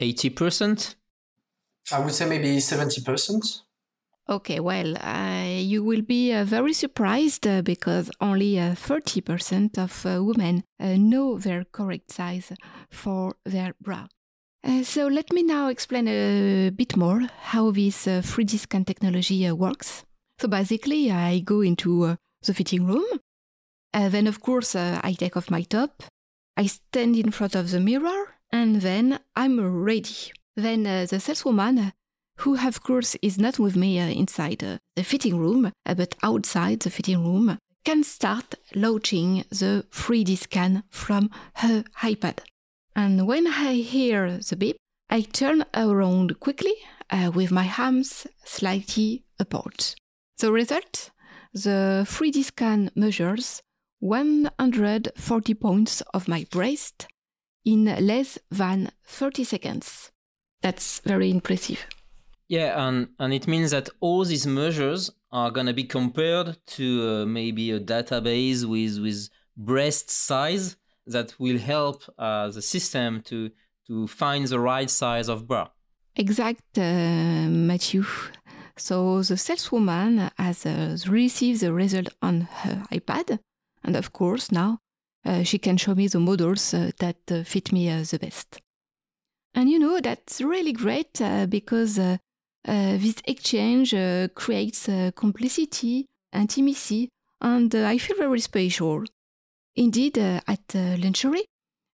80%? 0.00 0.96
I 1.92 2.00
would 2.00 2.12
say 2.12 2.28
maybe 2.28 2.56
70%. 2.56 3.60
Okay, 4.28 4.58
well, 4.58 4.96
uh, 4.98 5.44
you 5.44 5.84
will 5.84 6.02
be 6.02 6.32
uh, 6.32 6.44
very 6.44 6.72
surprised 6.72 7.46
uh, 7.46 7.62
because 7.62 8.10
only 8.20 8.58
uh, 8.58 8.74
30% 8.74 9.78
of 9.78 10.04
uh, 10.04 10.22
women 10.22 10.64
uh, 10.80 10.96
know 10.96 11.38
their 11.38 11.62
correct 11.62 12.10
size 12.10 12.52
for 12.90 13.36
their 13.44 13.74
bra. 13.80 14.08
so 14.82 15.06
let 15.06 15.32
me 15.32 15.44
now 15.44 15.68
explain 15.68 16.08
a 16.08 16.70
bit 16.70 16.96
more 16.96 17.22
how 17.42 17.70
this 17.70 18.06
3D 18.06 18.58
scan 18.58 18.84
technology 18.84 19.48
works. 19.52 20.04
So 20.40 20.48
basically, 20.48 21.12
I 21.12 21.38
go 21.38 21.60
into 21.60 22.16
the 22.42 22.54
fitting 22.54 22.84
room. 22.84 23.06
then, 23.92 24.26
of 24.26 24.40
course, 24.40 24.74
I 24.74 25.14
take 25.16 25.36
off 25.36 25.52
my 25.52 25.62
top. 25.62 26.02
I 26.56 26.66
stand 26.66 27.14
in 27.16 27.30
front 27.30 27.54
of 27.54 27.70
the 27.70 27.78
mirror 27.78 28.34
and 28.50 28.82
then 28.82 29.20
I'm 29.36 29.60
ready. 29.84 30.32
Then 30.56 30.82
the 30.82 31.20
saleswoman 31.20 31.92
who 32.36 32.56
of 32.58 32.82
course 32.82 33.16
is 33.22 33.38
not 33.38 33.58
with 33.58 33.76
me 33.76 33.98
uh, 34.00 34.06
inside 34.06 34.62
uh, 34.62 34.78
the 34.94 35.04
fitting 35.04 35.38
room, 35.38 35.72
uh, 35.84 35.94
but 35.94 36.14
outside 36.22 36.80
the 36.80 36.90
fitting 36.90 37.24
room, 37.24 37.58
can 37.84 38.02
start 38.02 38.56
launching 38.74 39.44
the 39.50 39.86
3D 39.92 40.36
scan 40.38 40.82
from 40.90 41.30
her 41.54 41.84
iPad. 42.02 42.40
And 42.94 43.26
when 43.26 43.46
I 43.46 43.74
hear 43.74 44.38
the 44.38 44.56
beep, 44.56 44.76
I 45.08 45.20
turn 45.20 45.64
around 45.72 46.40
quickly 46.40 46.74
uh, 47.10 47.30
with 47.32 47.52
my 47.52 47.72
arms 47.78 48.26
slightly 48.44 49.24
apart. 49.38 49.94
The 50.38 50.50
result? 50.50 51.10
The 51.52 52.04
3D 52.08 52.44
scan 52.44 52.90
measures 52.94 53.62
140 54.00 55.54
points 55.54 56.00
of 56.12 56.28
my 56.28 56.44
breast 56.50 57.06
in 57.64 57.84
less 57.84 58.38
than 58.50 58.90
30 59.04 59.44
seconds. 59.44 60.10
That's 60.60 61.00
very 61.00 61.30
impressive. 61.30 61.86
Yeah, 62.48 62.86
and, 62.86 63.08
and 63.18 63.34
it 63.34 63.48
means 63.48 63.72
that 63.72 63.88
all 64.00 64.24
these 64.24 64.46
measures 64.46 65.10
are 65.32 65.50
going 65.50 65.66
to 65.66 65.72
be 65.72 65.84
compared 65.84 66.56
to 66.66 67.08
uh, 67.08 67.26
maybe 67.26 67.72
a 67.72 67.80
database 67.80 68.64
with, 68.64 69.00
with 69.00 69.28
breast 69.56 70.10
size 70.10 70.76
that 71.06 71.34
will 71.38 71.58
help 71.58 72.02
uh, 72.18 72.48
the 72.48 72.62
system 72.62 73.22
to, 73.22 73.50
to 73.86 74.06
find 74.06 74.46
the 74.46 74.60
right 74.60 74.90
size 74.90 75.28
of 75.28 75.46
bra. 75.48 75.68
Exact, 76.14 76.78
uh, 76.78 77.48
Matthew. 77.48 78.04
So 78.76 79.22
the 79.22 79.36
saleswoman 79.36 80.30
has 80.38 80.66
uh, 80.66 80.96
received 81.08 81.60
the 81.60 81.72
result 81.72 82.08
on 82.22 82.42
her 82.42 82.84
iPad, 82.92 83.38
and 83.82 83.96
of 83.96 84.12
course 84.12 84.52
now 84.52 84.78
uh, 85.24 85.42
she 85.42 85.58
can 85.58 85.76
show 85.76 85.94
me 85.94 86.08
the 86.08 86.20
models 86.20 86.74
uh, 86.74 86.90
that 86.98 87.46
fit 87.46 87.72
me 87.72 87.88
the 87.88 88.18
best. 88.18 88.60
And 89.54 89.70
you 89.70 89.78
know 89.78 90.00
that's 90.00 90.42
really 90.42 90.72
great 90.72 91.20
because 91.48 91.98
uh, 91.98 92.18
this 92.66 93.16
exchange 93.24 93.94
uh, 93.94 94.28
creates 94.34 94.88
uh, 94.88 95.10
complicity, 95.14 96.06
intimacy, 96.32 97.08
and 97.40 97.74
I 97.74 97.98
feel 97.98 98.16
very 98.16 98.40
special. 98.40 99.04
Indeed, 99.76 100.18
at 100.18 100.74
Lingerie, 100.74 101.46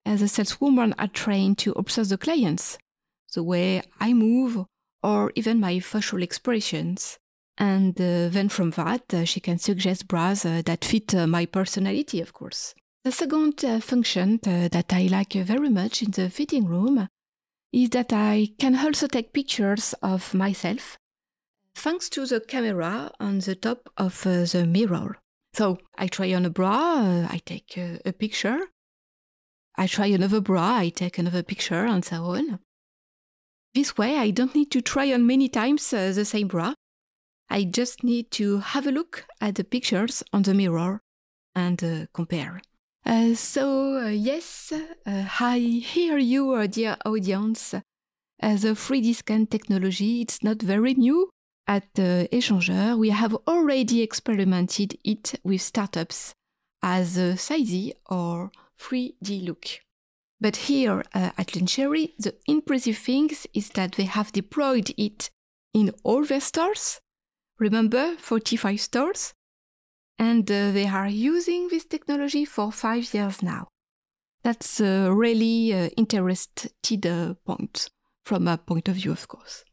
as 0.04 0.22
a 0.22 0.28
saleswoman 0.28 0.94
I 0.98 1.06
trained 1.06 1.58
to 1.58 1.72
observe 1.72 2.08
the 2.08 2.18
clients, 2.18 2.78
the 3.34 3.42
way 3.42 3.82
I 4.00 4.12
move, 4.12 4.64
or 5.02 5.32
even 5.36 5.60
my 5.60 5.78
facial 5.80 6.22
expressions. 6.22 7.18
And 7.56 8.00
uh, 8.00 8.28
then 8.28 8.48
from 8.48 8.70
that, 8.72 9.12
uh, 9.12 9.24
she 9.24 9.40
can 9.40 9.58
suggest 9.58 10.08
bras 10.08 10.44
uh, 10.44 10.62
that 10.64 10.84
fit 10.84 11.14
my 11.14 11.46
personality, 11.46 12.20
of 12.20 12.32
course. 12.32 12.74
The 13.04 13.12
second 13.12 13.60
function 13.82 14.38
that 14.42 14.92
I 14.92 15.08
like 15.10 15.32
very 15.32 15.70
much 15.70 16.02
in 16.02 16.10
the 16.10 16.30
fitting 16.30 16.66
room 16.66 17.08
is 17.72 17.90
that 17.90 18.12
I 18.12 18.48
can 18.58 18.76
also 18.76 19.06
take 19.06 19.32
pictures 19.32 19.94
of 20.02 20.34
myself 20.34 20.98
thanks 21.78 22.08
to 22.08 22.26
the 22.26 22.40
camera 22.40 23.10
on 23.20 23.38
the 23.38 23.54
top 23.54 23.88
of 23.96 24.26
uh, 24.26 24.44
the 24.44 24.66
mirror. 24.66 25.16
So 25.54 25.78
I 25.96 26.08
try 26.08 26.34
on 26.34 26.44
a 26.44 26.50
bra, 26.50 26.98
uh, 26.98 27.28
I 27.30 27.40
take 27.44 27.74
uh, 27.78 27.98
a 28.04 28.12
picture. 28.12 28.58
I 29.76 29.86
try 29.86 30.06
another 30.06 30.40
bra, 30.40 30.78
I 30.78 30.88
take 30.88 31.18
another 31.18 31.44
picture, 31.44 31.86
and 31.86 32.04
so 32.04 32.24
on. 32.24 32.58
This 33.74 33.96
way, 33.96 34.16
I 34.16 34.30
don't 34.30 34.54
need 34.54 34.72
to 34.72 34.80
try 34.80 35.12
on 35.12 35.26
many 35.26 35.48
times 35.48 35.92
uh, 35.92 36.12
the 36.12 36.24
same 36.24 36.48
bra. 36.48 36.74
I 37.48 37.62
just 37.64 38.02
need 38.02 38.30
to 38.32 38.58
have 38.58 38.86
a 38.86 38.92
look 38.92 39.26
at 39.40 39.54
the 39.54 39.64
pictures 39.64 40.22
on 40.32 40.42
the 40.42 40.54
mirror 40.54 41.00
and 41.54 41.82
uh, 41.82 42.06
compare. 42.12 42.60
Uh, 43.08 43.34
so, 43.34 43.96
uh, 43.96 44.08
yes, 44.08 44.70
uh, 44.70 45.24
I 45.40 45.58
hear 45.58 46.18
you, 46.18 46.68
dear 46.68 46.98
audience. 47.06 47.70
the 48.38 48.74
3D 48.74 49.14
scan 49.14 49.46
technology, 49.46 50.20
it's 50.20 50.42
not 50.42 50.60
very 50.60 50.92
new. 50.92 51.30
At 51.66 51.88
uh, 51.98 52.28
Échangeur, 52.30 52.98
we 52.98 53.08
have 53.08 53.34
already 53.46 54.02
experimented 54.02 54.98
it 55.04 55.40
with 55.42 55.62
startups 55.62 56.34
as 56.82 57.16
a 57.16 57.38
SIZY 57.38 57.94
or 58.10 58.50
3D 58.78 59.46
look. 59.46 59.64
But 60.38 60.56
here 60.68 61.02
uh, 61.14 61.30
at 61.38 61.56
Lingerie, 61.56 62.14
the 62.18 62.34
impressive 62.46 62.98
thing 62.98 63.30
is 63.54 63.70
that 63.70 63.92
they 63.92 64.04
have 64.04 64.32
deployed 64.32 64.92
it 64.98 65.30
in 65.72 65.94
all 66.04 66.26
their 66.26 66.42
stores. 66.42 67.00
Remember, 67.58 68.16
45 68.18 68.78
stores? 68.78 69.32
And 70.18 70.50
uh, 70.50 70.70
they 70.72 70.86
are 70.86 71.08
using 71.08 71.68
this 71.68 71.84
technology 71.84 72.44
for 72.44 72.72
five 72.72 73.12
years 73.14 73.42
now. 73.42 73.68
That's 74.42 74.80
a 74.80 75.12
really 75.12 75.72
uh, 75.72 75.88
interested 75.96 77.06
uh, 77.06 77.34
point 77.44 77.90
from 78.24 78.48
a 78.48 78.58
point 78.58 78.88
of 78.88 78.96
view, 78.96 79.12
of 79.12 79.26
course. 79.28 79.64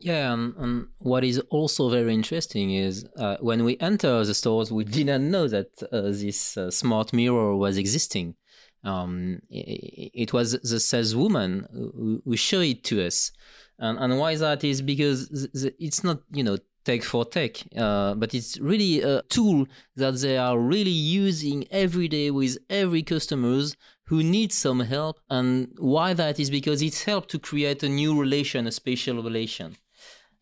Yeah, 0.00 0.32
and, 0.32 0.54
and 0.56 0.86
what 0.98 1.24
is 1.24 1.40
also 1.50 1.90
very 1.90 2.14
interesting 2.14 2.72
is 2.72 3.04
uh, 3.16 3.36
when 3.40 3.64
we 3.64 3.76
enter 3.80 4.24
the 4.24 4.34
stores, 4.34 4.70
we 4.70 4.84
didn't 4.84 5.28
know 5.28 5.48
that 5.48 5.70
uh, 5.90 6.02
this 6.02 6.56
uh, 6.56 6.70
smart 6.70 7.12
mirror 7.12 7.56
was 7.56 7.76
existing. 7.76 8.36
Um, 8.84 9.40
it, 9.50 10.12
it, 10.14 10.32
was 10.32 10.52
the 10.52 10.78
saleswoman 10.78 11.66
who, 11.72 12.22
who 12.24 12.36
showed 12.36 12.66
it 12.66 12.84
to 12.84 13.04
us. 13.04 13.32
And, 13.80 13.98
and 13.98 14.18
why 14.18 14.36
that 14.36 14.62
is 14.62 14.82
because 14.82 15.48
it's 15.52 16.04
not, 16.04 16.20
you 16.32 16.44
know, 16.44 16.58
tech 16.88 17.02
for 17.02 17.24
tech, 17.26 17.52
uh, 17.76 18.14
but 18.14 18.32
it's 18.32 18.58
really 18.58 19.02
a 19.02 19.20
tool 19.28 19.66
that 19.96 20.14
they 20.22 20.38
are 20.38 20.58
really 20.58 20.98
using 21.22 21.66
every 21.70 22.08
day 22.08 22.30
with 22.30 22.56
every 22.70 23.02
customers 23.02 23.76
who 24.04 24.22
need 24.22 24.50
some 24.54 24.80
help. 24.80 25.20
And 25.28 25.50
why 25.76 26.14
that 26.14 26.40
is 26.40 26.48
because 26.48 26.80
it's 26.80 27.04
helped 27.04 27.30
to 27.32 27.38
create 27.38 27.82
a 27.82 27.90
new 27.90 28.18
relation, 28.18 28.66
a 28.66 28.72
special 28.72 29.22
relation. 29.22 29.76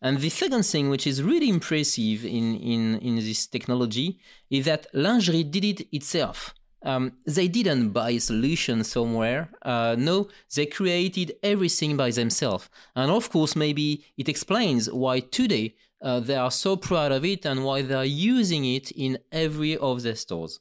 And 0.01 0.19
the 0.19 0.29
second 0.29 0.63
thing, 0.63 0.89
which 0.89 1.05
is 1.05 1.21
really 1.21 1.49
impressive 1.49 2.23
in, 2.23 2.55
in, 2.73 2.99
in 2.99 3.15
this 3.17 3.45
technology, 3.47 4.17
is 4.49 4.63
that 4.65 4.87
Lingerie 4.93 5.43
did 5.43 5.65
it 5.65 5.79
itself. 5.91 6.53
Um, 6.83 7.13
they 7.25 7.49
didn't 7.49 7.89
buy 7.89 8.11
a 8.11 8.19
solution 8.19 8.85
somewhere. 8.85 9.49
Uh, 9.63 9.95
no, 9.99 10.29
they 10.55 10.67
created 10.67 11.33
everything 11.43 11.97
by 11.97 12.11
themselves. 12.11 12.69
And 12.95 13.11
of 13.11 13.29
course, 13.29 13.53
maybe 13.55 14.05
it 14.15 14.29
explains 14.29 14.89
why 14.89 15.19
today 15.19 15.75
uh, 16.01 16.19
they 16.19 16.35
are 16.35 16.51
so 16.51 16.75
proud 16.75 17.11
of 17.11 17.25
it 17.25 17.45
and 17.45 17.63
why 17.63 17.81
they 17.81 17.95
are 17.95 18.05
using 18.05 18.65
it 18.65 18.91
in 18.91 19.17
every 19.31 19.77
of 19.77 20.03
their 20.03 20.15
stores. 20.15 20.59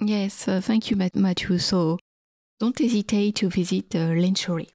Yes, 0.00 0.48
uh, 0.48 0.60
thank 0.60 0.90
you, 0.90 0.96
Matthew. 0.96 1.58
So 1.58 1.98
don't 2.58 2.78
hesitate 2.78 3.36
to 3.36 3.50
visit 3.50 3.94
uh, 3.94 4.12
Lingerie. 4.14 4.68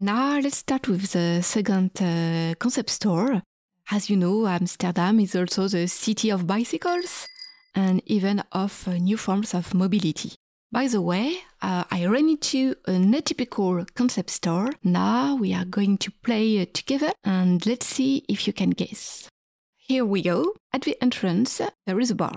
Now 0.00 0.38
let's 0.38 0.58
start 0.58 0.86
with 0.88 1.12
the 1.12 1.42
second 1.42 1.90
uh, 2.00 2.54
concept 2.58 2.90
store. 2.90 3.42
As 3.90 4.08
you 4.08 4.16
know, 4.16 4.46
Amsterdam 4.46 5.18
is 5.18 5.34
also 5.34 5.66
the 5.66 5.88
city 5.88 6.30
of 6.30 6.46
bicycles 6.46 7.26
and 7.74 8.02
even 8.06 8.42
of 8.52 8.86
uh, 8.86 8.92
new 8.92 9.16
forms 9.16 9.54
of 9.54 9.74
mobility. 9.74 10.34
By 10.70 10.86
the 10.86 11.00
way, 11.00 11.38
uh, 11.62 11.84
I 11.90 12.04
ran 12.04 12.28
into 12.28 12.74
an 12.86 13.12
atypical 13.14 13.86
concept 13.94 14.28
store. 14.28 14.70
Now 14.84 15.34
we 15.34 15.54
are 15.54 15.64
going 15.64 15.96
to 15.98 16.10
play 16.10 16.62
together 16.66 17.12
and 17.24 17.64
let's 17.64 17.86
see 17.86 18.22
if 18.28 18.46
you 18.46 18.52
can 18.52 18.70
guess. 18.70 19.28
Here 19.76 20.04
we 20.04 20.20
go. 20.20 20.52
At 20.74 20.82
the 20.82 21.00
entrance, 21.00 21.62
there 21.86 21.98
is 21.98 22.10
a 22.10 22.14
bar 22.14 22.36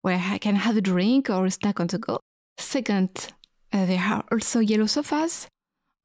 where 0.00 0.18
I 0.18 0.38
can 0.38 0.56
have 0.56 0.78
a 0.78 0.80
drink 0.80 1.28
or 1.28 1.44
a 1.44 1.50
snack 1.50 1.78
on 1.78 1.88
the 1.88 1.98
go. 1.98 2.20
Second, 2.56 3.34
uh, 3.70 3.84
there 3.84 4.00
are 4.00 4.24
also 4.32 4.60
yellow 4.60 4.86
sofas 4.86 5.46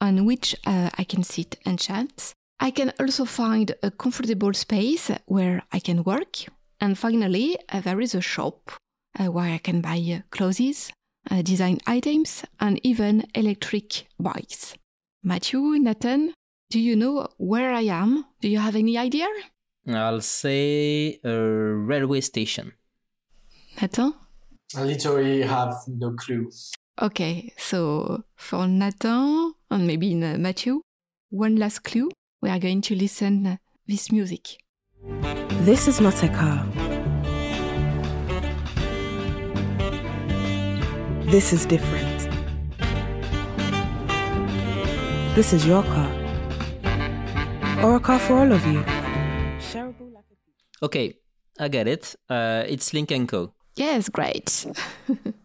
on 0.02 0.26
which 0.26 0.58
uh, 0.66 0.90
I 0.98 1.06
can 1.06 1.24
sit 1.24 1.58
and 1.66 1.80
chat. 1.80 2.34
I 2.60 2.72
can 2.72 2.92
also 3.00 3.24
find 3.24 3.74
a 3.82 3.90
comfortable 3.90 4.54
space 4.54 5.10
where 5.28 5.64
I 5.72 5.80
can 5.80 6.04
work. 6.04 6.40
And 6.82 6.98
finally, 6.98 7.58
uh, 7.70 7.80
there 7.80 8.02
is 8.02 8.14
a 8.14 8.20
shop 8.22 8.74
uh, 9.18 9.32
where 9.32 9.54
I 9.54 9.60
can 9.60 9.80
buy 9.80 10.00
uh, 10.14 10.22
clothes, 10.30 10.92
uh, 11.30 11.42
design 11.42 11.80
items, 11.88 12.44
and 12.60 12.80
even 12.84 13.26
electric 13.34 14.06
bikes. 14.20 14.76
Matthew, 15.24 15.60
Nathan, 15.80 16.34
do 16.70 16.80
you 16.80 16.96
know 16.96 17.28
where 17.38 17.72
I 17.72 17.82
am? 17.82 18.26
Do 18.42 18.50
you 18.50 18.60
have 18.60 18.76
any 18.76 18.98
idea? 18.98 19.28
I'll 19.88 20.22
say 20.22 21.20
a 21.24 21.34
railway 21.34 22.22
station. 22.22 22.74
Nathan? 23.82 24.14
I 24.76 24.84
literally 24.84 25.42
have 25.44 25.76
no 25.88 26.12
clue. 26.12 26.52
Okay, 27.02 27.54
so 27.58 28.24
for 28.36 28.68
Nathan 28.68 29.54
and 29.70 29.88
maybe 29.88 30.14
Matthew, 30.16 30.82
one 31.30 31.56
last 31.56 31.84
clue. 31.84 32.10
We 32.42 32.50
are 32.50 32.60
going 32.60 32.82
to 32.82 32.96
listen 32.96 33.60
this 33.88 34.12
music. 34.12 34.58
This 35.62 35.88
is 35.88 36.02
not 36.02 36.22
a 36.24 36.28
car. 36.30 36.93
This 41.34 41.52
is 41.52 41.66
different. 41.66 42.30
This 45.34 45.52
is 45.52 45.66
your 45.66 45.82
car. 45.82 46.12
Or 47.84 47.96
a 47.96 48.00
car 48.00 48.20
for 48.20 48.34
all 48.38 48.52
of 48.52 48.64
you. 48.68 48.84
Shareable 49.58 50.14
like 50.14 50.26
a 50.30 50.86
Okay, 50.86 51.16
I 51.60 51.70
get 51.70 51.88
it. 51.88 52.16
Uh, 52.30 52.66
it's 52.68 52.94
Lynk 52.94 53.12
& 53.20 53.28
Co. 53.28 53.52
Yes, 53.76 54.10
great. 54.10 54.68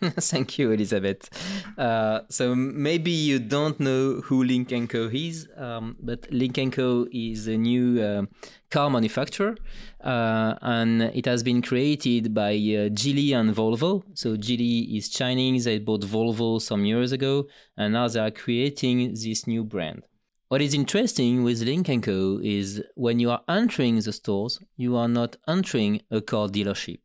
Thank 0.18 0.58
you, 0.58 0.70
Elisabeth. 0.70 1.28
Uh, 1.76 2.20
so 2.30 2.54
maybe 2.54 3.10
you 3.10 3.38
don't 3.38 3.78
know 3.78 4.22
who 4.24 4.42
Lynk 4.44 4.70
& 4.88 4.88
Co 4.88 5.10
is, 5.12 5.46
um, 5.58 5.96
but 6.00 6.26
Lynk 6.30 6.72
& 6.72 6.72
Co 6.72 7.06
is 7.12 7.46
a 7.48 7.56
new 7.58 8.00
uh, 8.00 8.22
car 8.70 8.88
manufacturer, 8.88 9.56
uh, 10.02 10.54
and 10.62 11.02
it 11.02 11.26
has 11.26 11.42
been 11.42 11.60
created 11.60 12.32
by 12.32 12.52
uh, 12.52 12.88
Geely 12.88 13.34
and 13.34 13.54
Volvo. 13.54 14.02
So 14.14 14.36
Geely 14.36 14.96
is 14.96 15.10
Chinese; 15.10 15.64
they 15.64 15.78
bought 15.78 16.00
Volvo 16.00 16.62
some 16.62 16.86
years 16.86 17.12
ago, 17.12 17.46
and 17.76 17.92
now 17.92 18.08
they 18.08 18.20
are 18.20 18.30
creating 18.30 19.10
this 19.10 19.46
new 19.46 19.64
brand. 19.64 20.04
What 20.48 20.62
is 20.62 20.72
interesting 20.72 21.44
with 21.44 21.60
Lynk 21.60 22.02
& 22.02 22.02
Co 22.02 22.40
is 22.42 22.82
when 22.94 23.20
you 23.20 23.30
are 23.30 23.42
entering 23.48 24.00
the 24.00 24.14
stores, 24.14 24.60
you 24.78 24.96
are 24.96 25.08
not 25.08 25.36
entering 25.46 26.00
a 26.10 26.22
car 26.22 26.48
dealership 26.48 27.00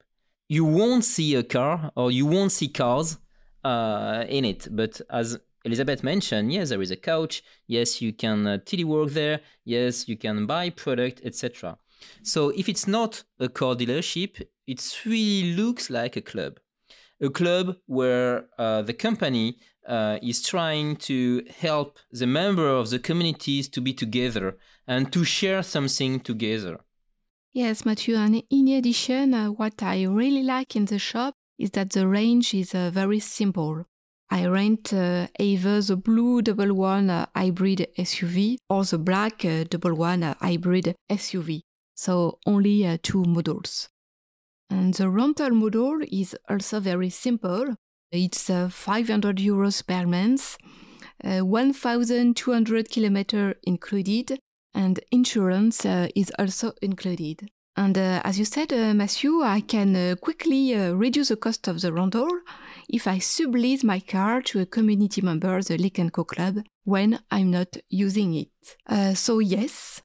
you 0.47 0.65
won't 0.65 1.03
see 1.03 1.35
a 1.35 1.43
car 1.43 1.91
or 1.95 2.11
you 2.11 2.25
won't 2.25 2.51
see 2.51 2.67
cars 2.67 3.17
uh, 3.63 4.25
in 4.27 4.45
it. 4.45 4.67
But 4.71 5.01
as 5.09 5.37
Elisabeth 5.63 6.03
mentioned, 6.03 6.53
yes, 6.53 6.69
there 6.69 6.81
is 6.81 6.91
a 6.91 6.95
couch. 6.95 7.43
Yes, 7.67 8.01
you 8.01 8.13
can 8.13 8.45
uh, 8.45 8.57
telework 8.65 9.11
there. 9.13 9.41
Yes, 9.63 10.07
you 10.07 10.17
can 10.17 10.45
buy 10.45 10.69
product, 10.69 11.21
etc. 11.23 11.77
So 12.21 12.49
if 12.49 12.69
it's 12.69 12.87
not 12.87 13.23
a 13.39 13.49
car 13.49 13.75
dealership, 13.75 14.41
it 14.67 15.01
really 15.05 15.53
looks 15.53 15.89
like 15.89 16.15
a 16.15 16.21
club, 16.21 16.59
a 17.19 17.29
club 17.29 17.77
where 17.87 18.45
uh, 18.57 18.83
the 18.83 18.93
company 18.93 19.57
uh, 19.87 20.19
is 20.21 20.41
trying 20.41 20.95
to 20.95 21.43
help 21.59 21.99
the 22.11 22.27
member 22.27 22.67
of 22.67 22.89
the 22.89 22.99
communities 22.99 23.67
to 23.69 23.81
be 23.81 23.93
together 23.93 24.57
and 24.87 25.11
to 25.13 25.23
share 25.23 25.63
something 25.63 26.19
together. 26.19 26.79
Yes, 27.55 27.85
Matthew. 27.85 28.17
And 28.17 28.43
in 28.49 28.67
addition, 28.67 29.33
uh, 29.33 29.47
what 29.47 29.81
I 29.81 30.03
really 30.03 30.43
like 30.43 30.75
in 30.75 30.83
the 30.83 30.99
shop 30.99 31.35
is 31.57 31.69
that 31.71 31.91
the 31.91 32.05
range 32.05 32.53
is 32.53 32.75
uh, 32.75 32.89
very 32.89 33.21
simple. 33.21 33.85
I 34.29 34.45
rent 34.47 34.91
uh, 34.91 35.27
either 35.39 35.81
the 35.81 35.95
blue 35.95 36.41
double 36.41 36.73
one 36.73 37.09
uh, 37.09 37.27
hybrid 37.33 37.87
SUV 37.97 38.57
or 38.69 38.83
the 38.83 38.97
black 38.97 39.45
uh, 39.45 39.63
double 39.63 39.93
one 39.93 40.23
uh, 40.23 40.33
hybrid 40.41 40.95
SUV. 41.09 41.61
So 41.95 42.39
only 42.45 42.97
two 42.97 43.23
models. 43.23 43.87
And 44.69 44.93
the 44.93 45.07
rental 45.09 45.51
model 45.51 46.01
is 46.11 46.35
also 46.49 46.81
very 46.81 47.09
simple. 47.09 47.75
It's 48.11 48.49
uh, 48.49 48.67
500 48.67 49.37
euros 49.37 49.81
per 49.87 50.05
month, 50.05 50.57
uh, 51.23 51.39
1,200 51.39 52.89
kilometers 52.89 53.55
included, 53.63 54.39
and 54.75 54.99
insurance 55.11 55.85
uh, 55.85 56.07
is 56.15 56.31
also 56.37 56.73
included. 56.81 57.49
And 57.77 57.97
uh, 57.97 58.21
as 58.23 58.37
you 58.39 58.45
said, 58.45 58.71
uh, 58.71 58.93
Matthew, 58.93 59.41
I 59.41 59.61
can 59.61 59.95
uh, 59.95 60.15
quickly 60.21 60.75
uh, 60.75 60.93
reduce 60.93 61.29
the 61.29 61.35
cost 61.35 61.67
of 61.67 61.81
the 61.81 61.91
rental 61.91 62.29
if 62.87 63.07
I 63.07 63.17
sublease 63.17 63.83
my 63.83 63.99
car 63.99 64.41
to 64.43 64.61
a 64.61 64.65
community 64.65 65.21
member, 65.21 65.61
the 65.61 65.77
Lynk 65.77 65.99
& 66.11 66.13
Co 66.13 66.23
Club, 66.23 66.59
when 66.83 67.19
I'm 67.31 67.51
not 67.51 67.75
using 67.89 68.33
it. 68.35 68.77
Uh, 68.87 69.13
so 69.13 69.39
yes, 69.39 70.01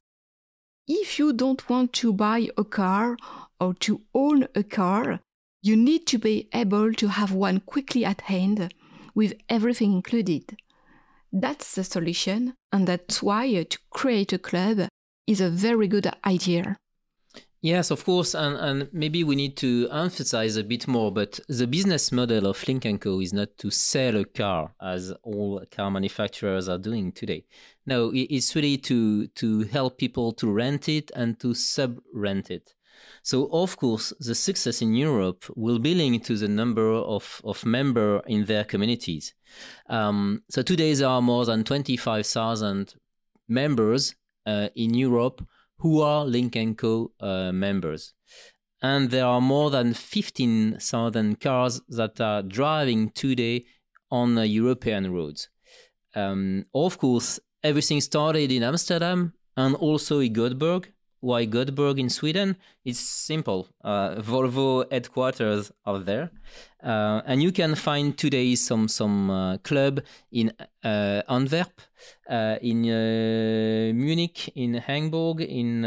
if 0.87 1.19
you 1.19 1.31
don't 1.31 1.69
want 1.69 1.93
to 1.93 2.11
buy 2.11 2.49
a 2.57 2.63
car 2.63 3.15
or 3.59 3.73
to 3.75 4.01
own 4.13 4.47
a 4.55 4.63
car, 4.63 5.19
you 5.61 5.77
need 5.77 6.07
to 6.07 6.17
be 6.17 6.49
able 6.53 6.91
to 6.93 7.07
have 7.07 7.31
one 7.31 7.59
quickly 7.59 8.03
at 8.03 8.21
hand 8.21 8.73
with 9.13 9.33
everything 9.47 9.93
included. 9.93 10.57
That's 11.31 11.75
the 11.75 11.83
solution, 11.83 12.55
and 12.71 12.87
that's 12.87 13.23
why 13.23 13.47
uh, 13.55 13.63
to 13.69 13.79
create 13.89 14.33
a 14.33 14.37
club 14.37 14.87
is 15.27 15.39
a 15.39 15.49
very 15.49 15.87
good 15.87 16.11
idea. 16.25 16.77
Yes, 17.63 17.91
of 17.91 18.03
course, 18.03 18.33
and, 18.33 18.57
and 18.57 18.89
maybe 18.91 19.23
we 19.23 19.35
need 19.35 19.55
to 19.57 19.87
emphasize 19.91 20.57
a 20.57 20.63
bit 20.63 20.87
more. 20.87 21.11
But 21.11 21.39
the 21.47 21.67
business 21.67 22.11
model 22.11 22.47
of 22.47 22.67
Lynk 22.67 22.87
& 22.99 23.01
Co 23.01 23.21
is 23.21 23.33
not 23.33 23.55
to 23.59 23.69
sell 23.69 24.17
a 24.17 24.25
car, 24.25 24.73
as 24.81 25.13
all 25.21 25.63
car 25.69 25.91
manufacturers 25.91 26.67
are 26.67 26.79
doing 26.79 27.11
today. 27.11 27.45
No, 27.85 28.11
it's 28.13 28.55
really 28.55 28.77
to 28.79 29.27
to 29.27 29.63
help 29.65 29.99
people 29.99 30.31
to 30.33 30.51
rent 30.51 30.89
it 30.89 31.11
and 31.15 31.39
to 31.39 31.53
sub-rent 31.53 32.49
it. 32.49 32.73
So, 33.23 33.49
of 33.51 33.77
course, 33.77 34.13
the 34.19 34.35
success 34.35 34.81
in 34.81 34.95
Europe 34.95 35.45
will 35.55 35.79
be 35.79 35.93
linked 35.93 36.25
to 36.27 36.37
the 36.37 36.47
number 36.47 36.91
of, 36.91 37.41
of 37.43 37.65
member 37.65 38.21
in 38.25 38.45
their 38.45 38.63
communities. 38.63 39.33
Um, 39.89 40.43
so 40.49 40.61
today 40.61 40.93
there 40.93 41.07
are 41.07 41.21
more 41.21 41.45
than 41.45 41.63
25,000 41.63 42.95
members 43.47 44.15
uh, 44.45 44.69
in 44.75 44.93
Europe 44.93 45.45
who 45.79 46.01
are 46.01 46.25
Lynk 46.25 46.57
& 46.67 46.77
Co 46.77 47.11
uh, 47.19 47.51
members. 47.51 48.13
And 48.81 49.11
there 49.11 49.25
are 49.25 49.41
more 49.41 49.69
than 49.69 49.93
15,000 49.93 51.39
cars 51.39 51.81
that 51.89 52.19
are 52.19 52.41
driving 52.41 53.11
today 53.11 53.65
on 54.09 54.35
the 54.35 54.47
European 54.47 55.13
roads. 55.13 55.49
Um, 56.15 56.65
of 56.73 56.97
course, 56.97 57.39
everything 57.63 58.01
started 58.01 58.51
in 58.51 58.63
Amsterdam 58.63 59.33
and 59.55 59.75
also 59.75 60.19
in 60.19 60.33
Göteborg. 60.33 60.85
Why 61.21 61.45
Göteborg 61.45 61.99
in 61.99 62.09
Sweden? 62.09 62.55
It's 62.83 62.99
simple. 62.99 63.67
Uh, 63.83 64.15
Volvo 64.21 64.91
headquarters 64.91 65.71
are 65.85 65.99
there, 65.99 66.31
uh, 66.83 67.21
and 67.27 67.43
you 67.43 67.51
can 67.51 67.75
find 67.75 68.17
today 68.17 68.55
some 68.55 68.87
some 68.87 69.29
uh, 69.29 69.57
club 69.57 70.01
in 70.31 70.51
uh, 70.83 71.21
Antwerp, 71.29 71.79
uh, 72.27 72.57
in 72.61 72.85
uh, 72.89 73.93
Munich, 73.93 74.51
in 74.55 74.73
Hamburg, 74.73 75.41
in 75.41 75.85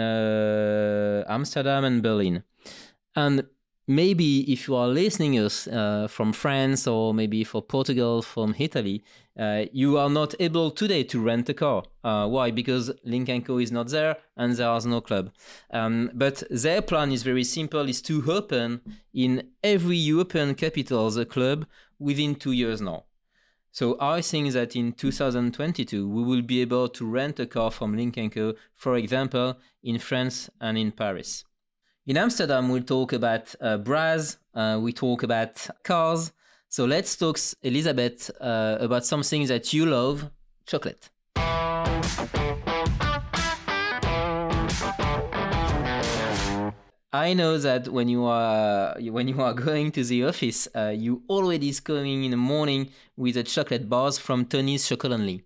Amsterdam, 1.27 1.85
and 1.85 2.01
Berlin. 2.01 2.45
And 3.17 3.43
maybe 3.87 4.51
if 4.53 4.69
you 4.69 4.77
are 4.77 4.89
listening 4.89 5.39
us 5.39 5.67
uh, 5.67 6.07
from 6.09 6.33
France 6.33 6.87
or 6.87 7.13
maybe 7.13 7.45
for 7.45 7.63
Portugal, 7.63 8.23
from 8.23 8.55
Italy, 8.59 9.05
uh, 9.39 9.65
you 9.73 9.99
are 9.99 10.11
not 10.11 10.35
able 10.41 10.71
today 10.71 11.03
to 11.05 11.21
rent 11.21 11.49
a 11.49 11.55
car. 11.55 11.83
Uh, 12.03 12.27
why? 12.29 12.51
Because 12.51 12.91
Lynk 13.05 13.45
& 13.45 13.47
Co 13.47 13.59
is 13.59 13.73
not 13.73 13.89
there 13.89 14.17
and 14.37 14.55
there 14.55 14.75
is 14.77 14.87
no 14.87 15.01
club. 15.01 15.31
Um, 15.71 16.11
but 16.15 16.43
their 16.51 16.83
plan 16.83 17.13
is 17.13 17.23
very 17.23 17.45
simple: 17.45 17.89
is 17.89 18.01
to 18.03 18.23
open 18.31 18.81
in 19.13 19.49
every 19.63 19.97
European 19.97 20.55
capitals 20.55 21.17
a 21.17 21.25
club 21.25 21.67
within 21.99 22.35
two 22.35 22.53
years 22.53 22.81
now. 22.81 23.05
So 23.73 23.97
I 24.01 24.21
think 24.21 24.53
that 24.53 24.77
in 24.77 24.93
2022 24.93 26.09
we 26.09 26.23
will 26.23 26.43
be 26.43 26.61
able 26.61 26.89
to 26.91 27.05
rent 27.05 27.41
a 27.41 27.47
car 27.47 27.73
from 27.73 27.97
Lynk 27.97 28.17
& 28.33 28.35
Co, 28.35 28.55
for 28.77 28.97
example, 28.97 29.59
in 29.83 29.99
France 29.99 30.49
and 30.61 30.79
in 30.79 30.93
Paris. 30.93 31.45
In 32.07 32.19
Amsterdam, 32.19 32.69
we'll 32.69 32.83
talk 32.83 33.15
about 33.15 33.55
uh, 33.63 33.79
bras, 33.79 34.37
uh, 34.55 34.79
we 34.79 34.93
talk 34.93 35.23
about 35.23 35.67
cars. 35.85 36.33
So 36.69 36.85
let's 36.85 37.17
talk, 37.17 37.39
Elisabeth, 37.63 38.31
uh, 38.43 38.77
about 38.79 39.07
something 39.07 39.47
that 39.47 39.73
you 39.73 39.87
love 39.87 40.31
chocolate. 40.67 41.09
I 47.11 47.33
know 47.33 47.57
that 47.57 47.89
when 47.89 48.11
you 48.11 48.27
are 48.27 48.97
when 49.01 49.27
you 49.27 49.41
are 49.41 49.55
going 49.55 49.91
to 49.93 50.05
the 50.05 50.27
office, 50.27 50.69
uh, 50.77 50.93
you 50.95 51.23
already 51.31 51.71
is 51.71 51.81
coming 51.81 52.25
in 52.25 52.33
the 52.33 52.37
morning 52.37 52.91
with 53.17 53.39
a 53.39 53.45
chocolate 53.45 53.89
bars 53.89 54.19
from 54.19 54.45
Tony's 54.45 54.87
Chocolonely. 54.87 55.45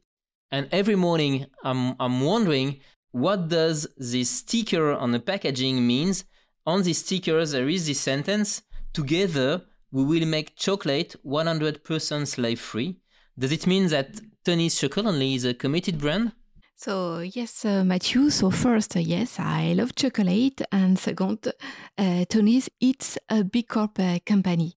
And 0.51 0.67
every 0.73 0.97
morning, 0.97 1.47
I'm 1.63 1.95
I'm 2.01 2.21
wondering 2.21 2.81
what 3.13 3.47
does 3.47 3.87
this 3.97 4.29
sticker 4.29 4.91
on 4.91 5.13
the 5.13 5.21
packaging 5.21 5.87
means. 5.87 6.25
On 6.69 6.83
this 6.83 6.99
sticker, 6.99 7.47
there 7.47 7.67
is 7.67 7.87
this 7.87 7.99
sentence: 7.99 8.61
"Together, 8.93 9.63
we 9.91 10.05
will 10.05 10.27
make 10.27 10.55
chocolate 10.55 11.17
100% 11.25 12.29
slave 12.29 12.61
free." 12.61 13.01
Does 13.39 13.53
it 13.53 13.67
mean 13.67 13.89
that 13.89 14.21
Tony's 14.45 14.79
Chocolonely 14.79 15.35
is 15.35 15.47
a 15.47 15.55
committed 15.55 15.97
brand? 15.99 16.33
So, 16.77 17.21
yes, 17.21 17.65
uh, 17.65 17.85
Matthew. 17.85 18.29
So, 18.29 18.51
first, 18.51 18.97
uh, 18.97 19.01
yes, 19.01 19.41
I 19.41 19.73
love 19.73 19.95
chocolate. 19.95 20.61
And 20.71 20.99
second, 20.99 21.51
uh, 21.97 22.25
Tony's, 22.27 22.69
it's 22.83 23.17
a 23.31 23.45
B 23.45 23.63
Corp 23.63 23.99
uh, 23.99 24.19
company. 24.27 24.77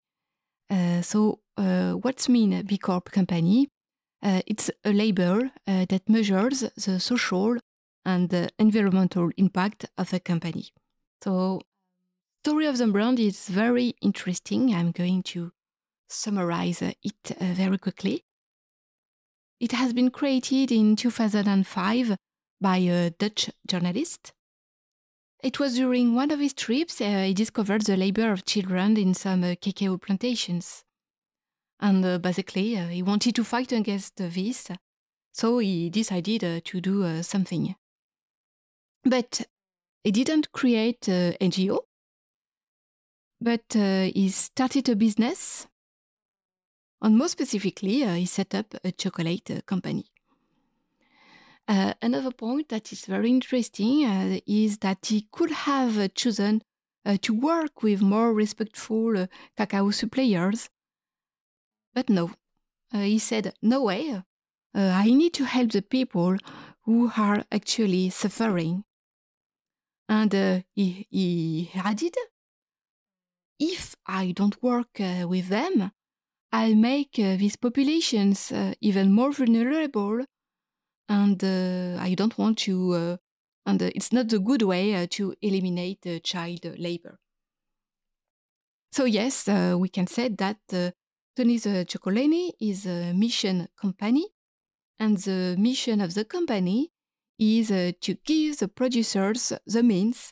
Uh, 0.69 1.01
so, 1.01 1.41
uh, 1.57 1.91
what's 2.03 2.29
mean 2.29 2.53
a 2.53 2.63
B 2.63 2.77
Corp 2.77 3.11
company? 3.11 3.67
It's 4.23 4.71
a 4.85 4.93
label 4.93 5.49
that 5.65 6.07
measures 6.07 6.61
the 6.85 7.01
social 7.01 7.57
and 8.05 8.29
the 8.29 8.49
environmental 8.59 9.29
impact 9.35 9.87
of 9.97 10.13
a 10.13 10.19
company. 10.21 10.69
So, 11.23 11.61
story 12.43 12.65
of 12.65 12.79
the 12.79 12.87
brand 12.87 13.19
is 13.19 13.47
very 13.49 13.93
interesting. 14.01 14.73
I'm 14.73 14.91
going 14.91 15.21
to 15.33 15.51
summarize 16.09 16.81
uh, 16.81 16.91
it 17.03 17.37
uh, 17.39 17.53
very 17.53 17.77
quickly. 17.77 18.23
It 19.59 19.73
has 19.73 19.93
been 19.93 20.09
created 20.09 20.71
in 20.71 20.95
2005 20.95 22.17
by 22.59 22.77
a 22.77 23.11
Dutch 23.11 23.51
journalist. 23.67 24.33
It 25.43 25.59
was 25.59 25.75
during 25.75 26.15
one 26.15 26.31
of 26.31 26.39
his 26.39 26.55
trips 26.55 26.99
uh, 26.99 27.25
he 27.27 27.35
discovered 27.35 27.83
the 27.83 27.95
labor 27.95 28.31
of 28.31 28.45
children 28.45 28.97
in 28.97 29.13
some 29.13 29.43
uh, 29.43 29.53
cacao 29.61 29.97
plantations. 29.97 30.83
And 31.79 32.03
uh, 32.03 32.17
basically, 32.17 32.75
uh, 32.75 32.87
he 32.87 33.03
wanted 33.03 33.35
to 33.35 33.43
fight 33.43 33.71
against 33.71 34.17
this, 34.17 34.67
so 35.31 35.59
he 35.59 35.91
decided 35.91 36.65
to 36.65 36.81
do 36.81 37.21
something. 37.21 37.75
But 39.03 39.41
he 40.03 40.11
didn't 40.11 40.51
create 40.51 41.07
an 41.07 41.33
NGO, 41.39 41.81
but 43.41 43.75
uh, 43.75 44.03
he 44.13 44.29
started 44.29 44.87
a 44.87 44.95
business. 44.95 45.67
And 47.01 47.17
more 47.17 47.27
specifically, 47.27 48.03
uh, 48.03 48.13
he 48.13 48.27
set 48.27 48.53
up 48.53 48.75
a 48.83 48.91
chocolate 48.91 49.49
uh, 49.49 49.61
company. 49.65 50.05
Uh, 51.67 51.93
another 52.01 52.31
point 52.31 52.69
that 52.69 52.91
is 52.91 53.05
very 53.05 53.29
interesting 53.29 54.05
uh, 54.05 54.39
is 54.45 54.77
that 54.79 55.07
he 55.07 55.27
could 55.31 55.51
have 55.51 55.97
uh, 55.97 56.07
chosen 56.09 56.61
to 57.23 57.33
work 57.33 57.81
with 57.81 57.99
more 58.03 58.31
respectful 58.31 59.25
cacao 59.57 59.89
suppliers. 59.89 60.69
But 61.95 62.11
no, 62.11 62.29
he 62.93 63.17
said, 63.17 63.55
no 63.59 63.81
way, 63.85 64.21
I 64.75 65.09
need 65.09 65.33
to 65.33 65.45
help 65.45 65.71
the 65.71 65.81
people 65.81 66.37
who 66.83 67.11
are 67.17 67.43
actually 67.51 68.11
suffering. 68.11 68.83
And 70.07 70.63
he, 70.75 71.07
he 71.09 71.71
added, 71.73 72.15
if 73.61 73.95
I 74.05 74.33
don't 74.33 74.61
work 74.61 74.99
with 74.99 75.47
them, 75.47 75.91
I'll 76.51 76.75
make 76.75 77.13
these 77.13 77.55
populations 77.55 78.51
even 78.81 79.13
more 79.13 79.31
vulnerable 79.31 80.25
and 81.11 81.43
uh, 81.43 82.01
I 82.01 82.13
don't 82.15 82.37
want 82.37 82.57
to, 82.59 82.93
uh, 82.93 83.17
and 83.65 83.81
uh, 83.83 83.89
it's 83.93 84.13
not 84.13 84.29
the 84.29 84.39
good 84.39 84.61
way 84.61 85.05
to 85.07 85.35
eliminate 85.41 86.23
child 86.23 86.65
labor. 86.77 87.19
So 88.93 89.05
yes, 89.05 89.47
we 89.47 89.89
can 89.89 90.07
say 90.07 90.29
that 90.29 90.59
Tony's 91.35 91.65
Chocolonely 91.65 92.51
is 92.59 92.85
a 92.85 93.13
mission 93.13 93.67
company, 93.75 94.27
and 94.99 95.17
the 95.17 95.55
mission 95.57 96.01
of 96.01 96.13
the 96.13 96.25
company 96.25 96.91
is 97.39 97.71
uh, 97.71 97.91
to 98.01 98.15
give 98.25 98.59
the 98.59 98.67
producers 98.67 99.53
the 99.65 99.83
means 99.83 100.31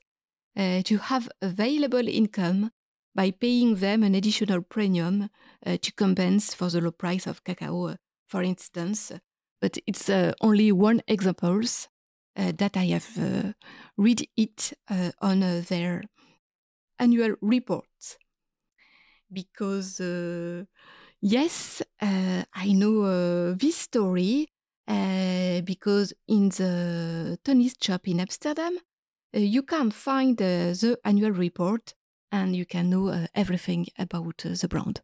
uh, 0.58 0.82
to 0.84 0.98
have 0.98 1.30
available 1.42 2.08
income 2.08 2.72
by 3.16 3.32
paying 3.32 3.76
them 3.76 4.04
an 4.04 4.16
additional 4.16 4.62
premium 4.62 5.30
uh, 5.66 5.78
to 5.82 5.92
compensate 5.94 6.56
for 6.56 6.70
the 6.70 6.82
low 6.82 6.92
price 6.92 7.28
of 7.28 7.44
cacao, 7.44 7.96
for 8.28 8.44
instance, 8.44 9.12
but 9.62 9.78
it's 9.86 10.10
uh, 10.10 10.32
only 10.42 10.72
one 10.72 11.02
example 11.08 11.62
uh, 12.38 12.52
that 12.58 12.78
I 12.78 12.86
have 12.86 13.10
uh, 13.18 13.54
read 13.98 14.28
it 14.38 14.74
uh, 14.90 15.12
on 15.22 15.44
uh, 15.44 15.62
their 15.68 16.04
annual 16.98 17.36
report. 17.42 18.18
Because 19.32 20.00
uh, 20.00 20.64
yes, 21.22 21.82
I 22.02 22.72
know 22.72 23.54
this 23.54 23.76
story 23.76 24.48
because 24.88 26.14
in 26.28 26.50
the 26.50 27.38
Tony's 27.44 27.76
shop 27.80 28.08
in 28.08 28.20
Amsterdam, 28.22 28.78
you 29.34 29.62
can 29.64 29.92
find 29.92 30.38
the 30.38 30.98
annual 31.04 31.32
report 31.32 31.94
and 32.32 32.56
you 32.56 32.66
can 32.66 32.90
know 32.90 33.28
everything 33.36 33.88
about 33.98 34.38
the 34.38 34.68
brand. 34.68 35.02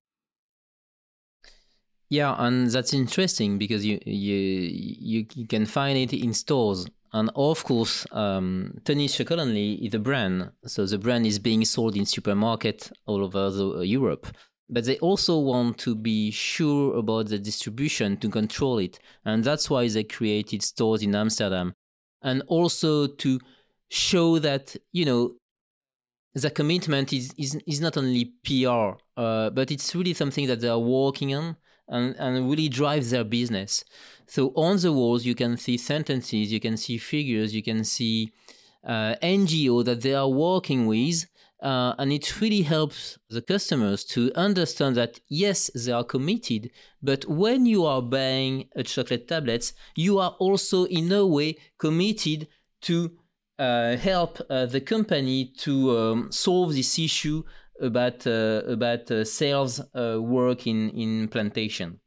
Yeah, 2.10 2.36
and 2.38 2.70
that's 2.70 2.94
interesting 2.94 3.58
because 3.58 3.86
you 3.86 4.00
you 4.06 5.26
you, 5.34 5.48
can 5.48 5.66
find 5.66 5.98
it 5.98 6.14
in 6.14 6.34
stores. 6.34 6.86
And 7.14 7.32
of 7.36 7.64
course, 7.64 8.06
um, 8.12 8.78
Tony's 8.84 9.16
Chocolonely 9.16 9.88
is 9.88 9.94
a 9.94 10.00
brand, 10.00 10.52
so 10.66 10.86
the 10.86 10.98
brand 10.98 11.26
is 11.26 11.40
being 11.40 11.64
sold 11.66 11.96
in 11.96 12.06
supermarket 12.06 12.92
all 13.06 13.24
over 13.24 13.50
the, 13.50 13.78
uh, 13.78 13.82
Europe. 13.82 14.28
But 14.70 14.86
they 14.86 14.98
also 15.00 15.40
want 15.40 15.78
to 15.80 15.96
be 15.96 16.32
sure 16.32 16.98
about 16.98 17.30
the 17.30 17.40
distribution 17.40 18.18
to 18.18 18.30
control 18.30 18.80
it, 18.80 19.00
and 19.24 19.44
that's 19.44 19.70
why 19.70 19.88
they 19.88 20.04
created 20.04 20.62
stores 20.62 21.02
in 21.02 21.16
Amsterdam, 21.16 21.74
and 22.22 22.44
also 22.48 23.08
to 23.08 23.40
show 23.90 24.38
that 24.40 24.76
you 24.92 25.06
know 25.06 25.36
the 26.36 26.50
commitment 26.50 27.14
is 27.14 27.34
is, 27.38 27.58
is 27.66 27.82
not 27.82 27.98
only 27.98 28.26
PR, 28.44 29.00
uh, 29.18 29.50
but 29.50 29.72
it's 29.72 29.96
really 29.96 30.14
something 30.14 30.48
that 30.48 30.60
they 30.60 30.68
are 30.68 30.80
working 30.80 31.34
on 31.34 31.56
and, 31.88 32.16
and 32.18 32.50
really 32.50 32.68
drives 32.70 33.12
their 33.12 33.24
business. 33.24 33.84
So 34.28 34.52
on 34.56 34.78
the 34.78 34.92
walls, 34.92 35.26
you 35.26 35.36
can 35.36 35.58
see 35.58 35.78
sentences, 35.78 36.52
you 36.52 36.60
can 36.60 36.78
see 36.78 36.98
figures, 36.98 37.56
you 37.56 37.64
can 37.64 37.84
see 37.84 38.32
uh, 38.84 39.16
NGO 39.24 39.84
that 39.86 40.02
they 40.02 40.14
are 40.14 40.30
working 40.30 40.86
with. 40.86 41.26
Uh, 41.64 41.96
and 41.98 42.12
it 42.12 42.42
really 42.42 42.62
helps 42.62 43.18
the 43.30 43.42
customers 43.42 44.04
to 44.04 44.32
understand 44.36 44.96
that 44.98 45.20
yes, 45.30 45.72
they 45.74 45.92
are 45.92 46.04
committed, 46.04 46.70
but 47.02 47.26
when 47.26 47.66
you 47.66 47.86
are 47.86 48.02
buying 48.02 48.68
a 48.76 48.84
chocolate 48.84 49.28
tablets, 49.28 49.74
you 49.96 50.20
are 50.20 50.36
also 50.38 50.84
in 50.84 51.12
a 51.12 51.26
way 51.26 51.56
committed 51.80 52.48
to 52.82 53.10
uh, 53.58 53.96
help 53.98 54.42
uh, 54.50 54.66
the 54.66 54.82
company 54.82 55.52
to 55.58 55.98
um, 55.98 56.32
solve 56.32 56.74
this 56.74 57.00
issue 57.00 57.44
about 57.82 58.26
uh, 58.26 58.62
about 58.68 59.10
uh, 59.12 59.24
sales 59.24 59.82
uh, 59.96 60.18
work 60.22 60.68
in 60.68 60.90
in 60.92 61.28
plantation. 61.28 62.00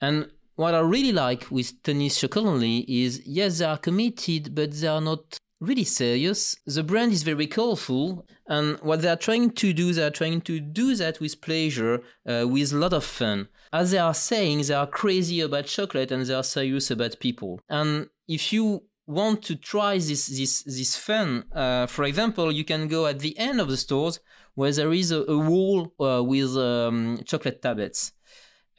And 0.00 0.30
what 0.56 0.74
I 0.74 0.80
really 0.80 1.12
like 1.12 1.50
with 1.50 1.82
Tony's 1.82 2.18
Chocolonely 2.18 2.84
is 2.86 3.22
yes, 3.26 3.58
they 3.58 3.64
are 3.64 3.78
committed, 3.78 4.54
but 4.54 4.72
they 4.72 4.86
are 4.86 5.00
not 5.00 5.38
really 5.60 5.84
serious. 5.84 6.56
The 6.66 6.82
brand 6.82 7.12
is 7.12 7.22
very 7.22 7.46
colorful, 7.46 8.26
and 8.46 8.78
what 8.80 9.02
they 9.02 9.08
are 9.08 9.16
trying 9.16 9.50
to 9.50 9.72
do, 9.72 9.92
they 9.92 10.04
are 10.04 10.10
trying 10.10 10.42
to 10.42 10.60
do 10.60 10.94
that 10.96 11.20
with 11.20 11.40
pleasure, 11.40 12.02
uh, 12.28 12.46
with 12.48 12.72
a 12.72 12.76
lot 12.76 12.92
of 12.92 13.04
fun. 13.04 13.48
As 13.72 13.90
they 13.90 13.98
are 13.98 14.14
saying, 14.14 14.62
they 14.62 14.74
are 14.74 14.86
crazy 14.86 15.40
about 15.40 15.66
chocolate 15.66 16.12
and 16.12 16.24
they 16.24 16.34
are 16.34 16.44
serious 16.44 16.90
about 16.90 17.18
people. 17.18 17.60
And 17.68 18.08
if 18.28 18.52
you 18.52 18.84
want 19.06 19.42
to 19.42 19.56
try 19.56 19.98
this 19.98 20.26
this 20.26 20.62
this 20.62 20.96
fun, 20.96 21.44
uh, 21.52 21.86
for 21.86 22.04
example, 22.04 22.50
you 22.50 22.64
can 22.64 22.88
go 22.88 23.06
at 23.06 23.18
the 23.18 23.36
end 23.38 23.60
of 23.60 23.68
the 23.68 23.76
stores 23.76 24.20
where 24.54 24.72
there 24.72 24.92
is 24.92 25.10
a, 25.10 25.24
a 25.24 25.38
wall 25.38 25.92
uh, 26.00 26.22
with 26.22 26.56
um, 26.56 27.20
chocolate 27.24 27.60
tablets. 27.60 28.12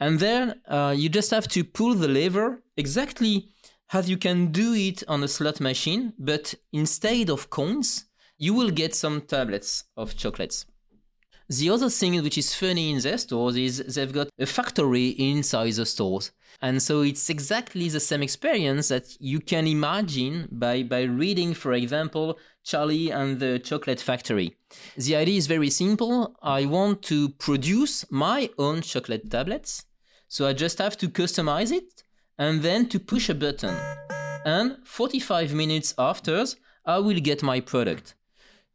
And 0.00 0.18
then 0.18 0.60
uh, 0.68 0.94
you 0.96 1.08
just 1.08 1.30
have 1.30 1.48
to 1.48 1.64
pull 1.64 1.94
the 1.94 2.08
lever 2.08 2.62
exactly 2.76 3.50
as 3.92 4.10
you 4.10 4.16
can 4.16 4.52
do 4.52 4.74
it 4.74 5.02
on 5.08 5.22
a 5.22 5.28
slot 5.28 5.60
machine, 5.60 6.12
but 6.18 6.54
instead 6.72 7.30
of 7.30 7.50
coins, 7.50 8.06
you 8.36 8.52
will 8.52 8.70
get 8.70 8.94
some 8.94 9.20
tablets 9.20 9.84
of 9.96 10.16
chocolates. 10.16 10.66
The 11.48 11.70
other 11.70 11.88
thing 11.88 12.20
which 12.22 12.38
is 12.38 12.54
funny 12.54 12.90
in 12.90 12.98
their 13.00 13.18
stores 13.18 13.56
is 13.56 13.78
they've 13.94 14.12
got 14.12 14.28
a 14.38 14.46
factory 14.46 15.10
inside 15.10 15.74
the 15.74 15.86
stores. 15.86 16.32
And 16.60 16.82
so 16.82 17.02
it's 17.02 17.30
exactly 17.30 17.88
the 17.88 18.00
same 18.00 18.22
experience 18.22 18.88
that 18.88 19.16
you 19.20 19.38
can 19.38 19.66
imagine 19.66 20.48
by, 20.50 20.82
by 20.82 21.02
reading, 21.02 21.54
for 21.54 21.72
example, 21.72 22.38
Charlie 22.64 23.10
and 23.10 23.38
the 23.38 23.60
Chocolate 23.60 24.00
Factory. 24.00 24.56
The 24.96 25.14
idea 25.14 25.38
is 25.38 25.46
very 25.46 25.70
simple. 25.70 26.36
I 26.42 26.64
want 26.66 27.02
to 27.02 27.28
produce 27.28 28.10
my 28.10 28.50
own 28.58 28.80
chocolate 28.80 29.30
tablets. 29.30 29.84
So 30.26 30.48
I 30.48 30.52
just 30.52 30.78
have 30.78 30.96
to 30.98 31.08
customize 31.08 31.70
it 31.70 32.02
and 32.38 32.62
then 32.62 32.88
to 32.88 32.98
push 32.98 33.28
a 33.28 33.34
button. 33.34 33.76
And 34.44 34.78
45 34.84 35.54
minutes 35.54 35.94
after, 35.96 36.44
I 36.84 36.98
will 36.98 37.20
get 37.20 37.42
my 37.42 37.60
product. 37.60 38.14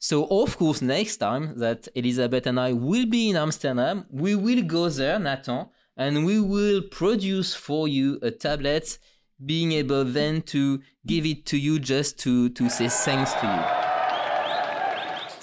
So 0.03 0.25
of 0.31 0.57
course, 0.57 0.81
next 0.81 1.17
time 1.17 1.59
that 1.59 1.87
Elisabeth 1.93 2.47
and 2.47 2.59
I 2.59 2.73
will 2.73 3.05
be 3.05 3.29
in 3.29 3.35
Amsterdam, 3.35 4.05
we 4.09 4.33
will 4.33 4.63
go 4.63 4.89
there, 4.89 5.19
Nathan, 5.19 5.67
and 5.95 6.25
we 6.25 6.41
will 6.41 6.81
produce 6.81 7.53
for 7.53 7.87
you 7.87 8.17
a 8.23 8.31
tablet, 8.31 8.97
being 9.45 9.73
able 9.73 10.03
then 10.03 10.41
to 10.53 10.81
give 11.05 11.27
it 11.27 11.45
to 11.45 11.57
you 11.57 11.77
just 11.77 12.17
to, 12.21 12.49
to 12.49 12.67
say 12.67 12.87
thanks 12.89 13.33
to 13.33 13.45
you. 13.45 13.63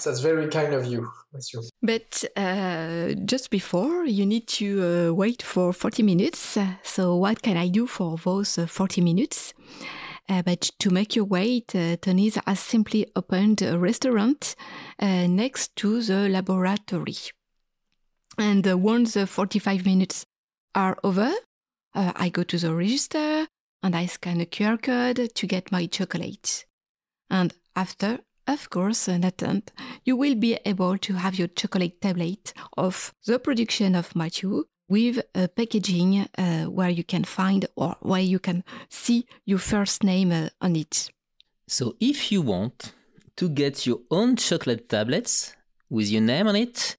That's 0.04 0.18
very 0.20 0.48
kind 0.48 0.74
of 0.74 0.86
you. 0.86 1.08
But 1.80 2.24
uh, 2.36 3.14
just 3.26 3.50
before, 3.50 4.06
you 4.06 4.26
need 4.26 4.48
to 4.48 5.10
uh, 5.10 5.14
wait 5.14 5.40
for 5.40 5.72
40 5.72 6.02
minutes. 6.02 6.58
So, 6.82 7.14
what 7.14 7.42
can 7.42 7.56
I 7.56 7.68
do 7.68 7.86
for 7.86 8.16
those 8.16 8.58
uh, 8.58 8.66
40 8.66 9.02
minutes? 9.02 9.54
Uh, 10.28 10.42
but 10.42 10.70
to 10.78 10.90
make 10.90 11.16
your 11.16 11.24
wait, 11.24 11.74
uh, 11.74 11.96
Tony's 11.96 12.38
has 12.46 12.60
simply 12.60 13.06
opened 13.16 13.62
a 13.62 13.78
restaurant 13.78 14.54
uh, 14.98 15.26
next 15.26 15.74
to 15.76 16.02
the 16.02 16.28
laboratory. 16.28 17.16
And 18.36 18.66
uh, 18.68 18.76
once 18.76 19.14
the 19.14 19.26
45 19.26 19.86
minutes 19.86 20.26
are 20.74 20.98
over, 21.02 21.32
uh, 21.94 22.12
I 22.14 22.28
go 22.28 22.42
to 22.42 22.58
the 22.58 22.74
register 22.74 23.46
and 23.82 23.96
I 23.96 24.06
scan 24.06 24.40
a 24.40 24.46
QR 24.46 24.80
code 24.80 25.34
to 25.34 25.46
get 25.46 25.72
my 25.72 25.86
chocolate. 25.86 26.66
And 27.30 27.54
after, 27.74 28.20
of 28.46 28.68
course, 28.68 29.08
an 29.08 29.24
attempt, 29.24 29.72
you 30.04 30.16
will 30.16 30.34
be 30.34 30.58
able 30.66 30.98
to 30.98 31.14
have 31.14 31.38
your 31.38 31.48
chocolate 31.48 32.00
tablet 32.00 32.52
of 32.76 33.14
the 33.26 33.38
production 33.38 33.94
of 33.94 34.14
Matthew 34.14 34.64
with 34.88 35.20
a 35.34 35.48
packaging 35.48 36.26
uh, 36.38 36.64
where 36.64 36.88
you 36.88 37.04
can 37.04 37.24
find 37.24 37.66
or 37.76 37.96
where 38.00 38.20
you 38.20 38.38
can 38.38 38.64
see 38.88 39.26
your 39.44 39.58
first 39.58 40.02
name 40.02 40.32
uh, 40.32 40.48
on 40.60 40.76
it. 40.76 41.10
So 41.66 41.96
if 42.00 42.32
you 42.32 42.42
want 42.42 42.92
to 43.36 43.48
get 43.48 43.86
your 43.86 44.00
own 44.10 44.36
chocolate 44.36 44.88
tablets 44.88 45.54
with 45.90 46.08
your 46.08 46.22
name 46.22 46.48
on 46.48 46.56
it, 46.56 46.96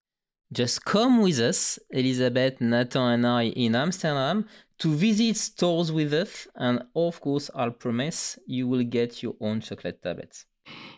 just 0.51 0.83
come 0.83 1.21
with 1.21 1.39
us, 1.39 1.77
Elisabeth, 1.91 2.59
Nathan, 2.59 3.01
and 3.01 3.27
I 3.27 3.43
in 3.43 3.75
Amsterdam 3.75 4.47
to 4.79 4.93
visit 4.95 5.37
stores 5.37 5.91
with 5.91 6.13
us. 6.13 6.47
And 6.55 6.83
of 6.95 7.21
course, 7.21 7.51
I'll 7.53 7.71
promise 7.71 8.39
you 8.47 8.67
will 8.67 8.83
get 8.83 9.21
your 9.21 9.35
own 9.41 9.61
chocolate 9.61 10.01
tablets. 10.01 10.45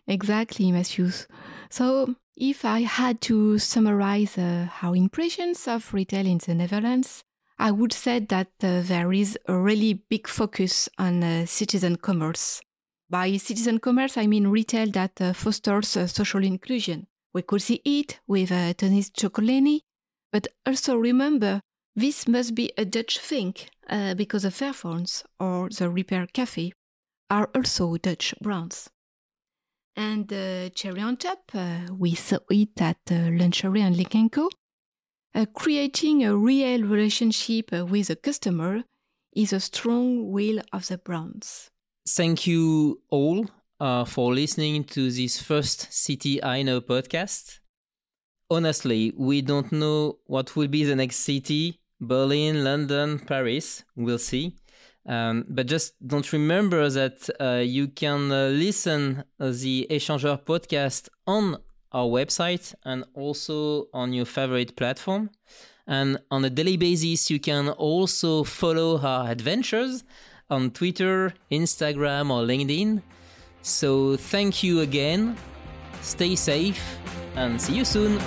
Exactly, 0.08 0.72
Matthews. 0.72 1.28
So, 1.70 2.16
if 2.36 2.66
I 2.66 2.82
had 2.82 3.22
to 3.22 3.58
summarize 3.60 4.38
uh, 4.38 4.68
our 4.82 4.96
impressions 4.96 5.68
of 5.68 5.94
retail 5.94 6.26
in 6.26 6.38
the 6.40 6.56
Netherlands, 6.56 7.24
I 7.60 7.72
would 7.72 7.94
say 7.94 8.20
that 8.20 8.52
uh, 8.64 8.82
there 8.82 9.14
is 9.14 9.38
a 9.48 9.56
really 9.56 9.94
big 9.94 10.28
focus 10.28 10.90
on 10.98 11.24
uh, 11.24 11.46
citizen 11.46 11.98
commerce. 11.98 12.62
By 13.10 13.38
citizen 13.38 13.80
commerce, 13.80 14.18
I 14.18 14.26
mean 14.26 14.48
retail 14.48 14.90
that 14.92 15.22
uh, 15.22 15.34
fosters 15.34 15.96
uh, 15.98 16.08
social 16.08 16.44
inclusion. 16.44 17.08
We 17.34 17.44
could 17.44 17.62
see 17.62 17.82
it 17.86 18.20
with 18.26 18.52
uh, 18.52 18.74
Tony's 18.74 19.10
Chocolonely, 19.12 19.82
but 20.32 20.48
also 20.66 20.96
remember 20.96 21.62
this 21.96 22.28
must 22.28 22.56
be 22.56 22.72
a 22.78 22.86
Dutch 22.86 23.20
thing 23.20 23.54
uh, 23.90 24.16
because 24.16 24.44
the 24.44 24.52
Fairphones 24.52 25.24
or 25.40 25.70
the 25.70 25.90
Repair 25.90 26.28
Cafe 26.28 26.72
are 27.30 27.50
also 27.54 27.98
Dutch 27.98 28.34
brands. 28.42 28.90
And 29.96 30.32
uh, 30.32 30.70
cherry 30.70 31.02
on 31.02 31.18
top, 31.18 31.52
uh, 31.54 31.82
we 31.98 32.16
saw 32.16 32.40
it 32.50 32.82
at 32.82 33.00
uh, 33.12 33.30
Lunchery 33.32 33.82
and 33.82 34.32
Co. 34.32 34.50
Uh, 35.34 35.46
creating 35.54 36.24
a 36.24 36.36
real 36.36 36.84
relationship 36.84 37.72
uh, 37.74 37.86
with 37.86 38.08
the 38.08 38.16
customer 38.16 38.84
is 39.34 39.54
a 39.54 39.60
strong 39.60 40.32
will 40.32 40.60
of 40.74 40.88
the 40.88 40.98
brands. 40.98 41.70
Thank 42.08 42.48
you 42.48 43.02
all 43.10 43.48
uh, 43.80 44.06
for 44.06 44.34
listening 44.34 44.84
to 44.86 45.10
this 45.10 45.42
first 45.42 45.92
City 45.92 46.44
I 46.44 46.64
Know 46.64 46.82
podcast. 46.82 47.60
Honestly, 48.50 49.14
we 49.18 49.42
don't 49.42 49.72
know 49.72 50.18
what 50.26 50.56
will 50.56 50.68
be 50.68 50.84
the 50.84 50.96
next 50.96 51.18
city 51.18 51.80
Berlin, 52.02 52.64
London, 52.64 53.20
Paris. 53.20 53.84
We'll 53.96 54.18
see. 54.18 54.56
Um, 55.06 55.46
but 55.50 55.66
just 55.66 55.96
don't 56.06 56.32
remember 56.32 56.88
that 56.90 57.30
uh, 57.40 57.64
you 57.66 57.88
can 57.88 58.32
uh, 58.32 58.48
listen 58.48 59.24
the 59.40 59.88
Échangeur 59.90 60.44
podcast 60.44 61.10
on 61.26 61.58
our 61.92 62.06
website 62.06 62.74
and 62.86 63.04
also 63.16 63.88
on 63.94 64.14
your 64.14 64.26
favorite 64.26 64.76
platform. 64.76 65.30
And 65.88 66.20
on 66.30 66.46
a 66.46 66.50
daily 66.50 66.78
basis, 66.78 67.30
you 67.30 67.40
can 67.40 67.70
also 67.70 68.44
follow 68.44 69.00
our 69.00 69.30
adventures 69.30 70.04
on 70.50 70.72
Twitter, 70.72 71.34
Instagram, 71.52 72.30
or 72.30 72.46
LinkedIn. 72.46 73.02
So 73.62 74.16
thank 74.16 74.64
you 74.64 74.82
again. 74.82 75.36
Stay 76.02 76.36
safe 76.36 76.82
and 77.36 77.60
see 77.60 77.76
you 77.76 77.86
soon. 77.86 78.20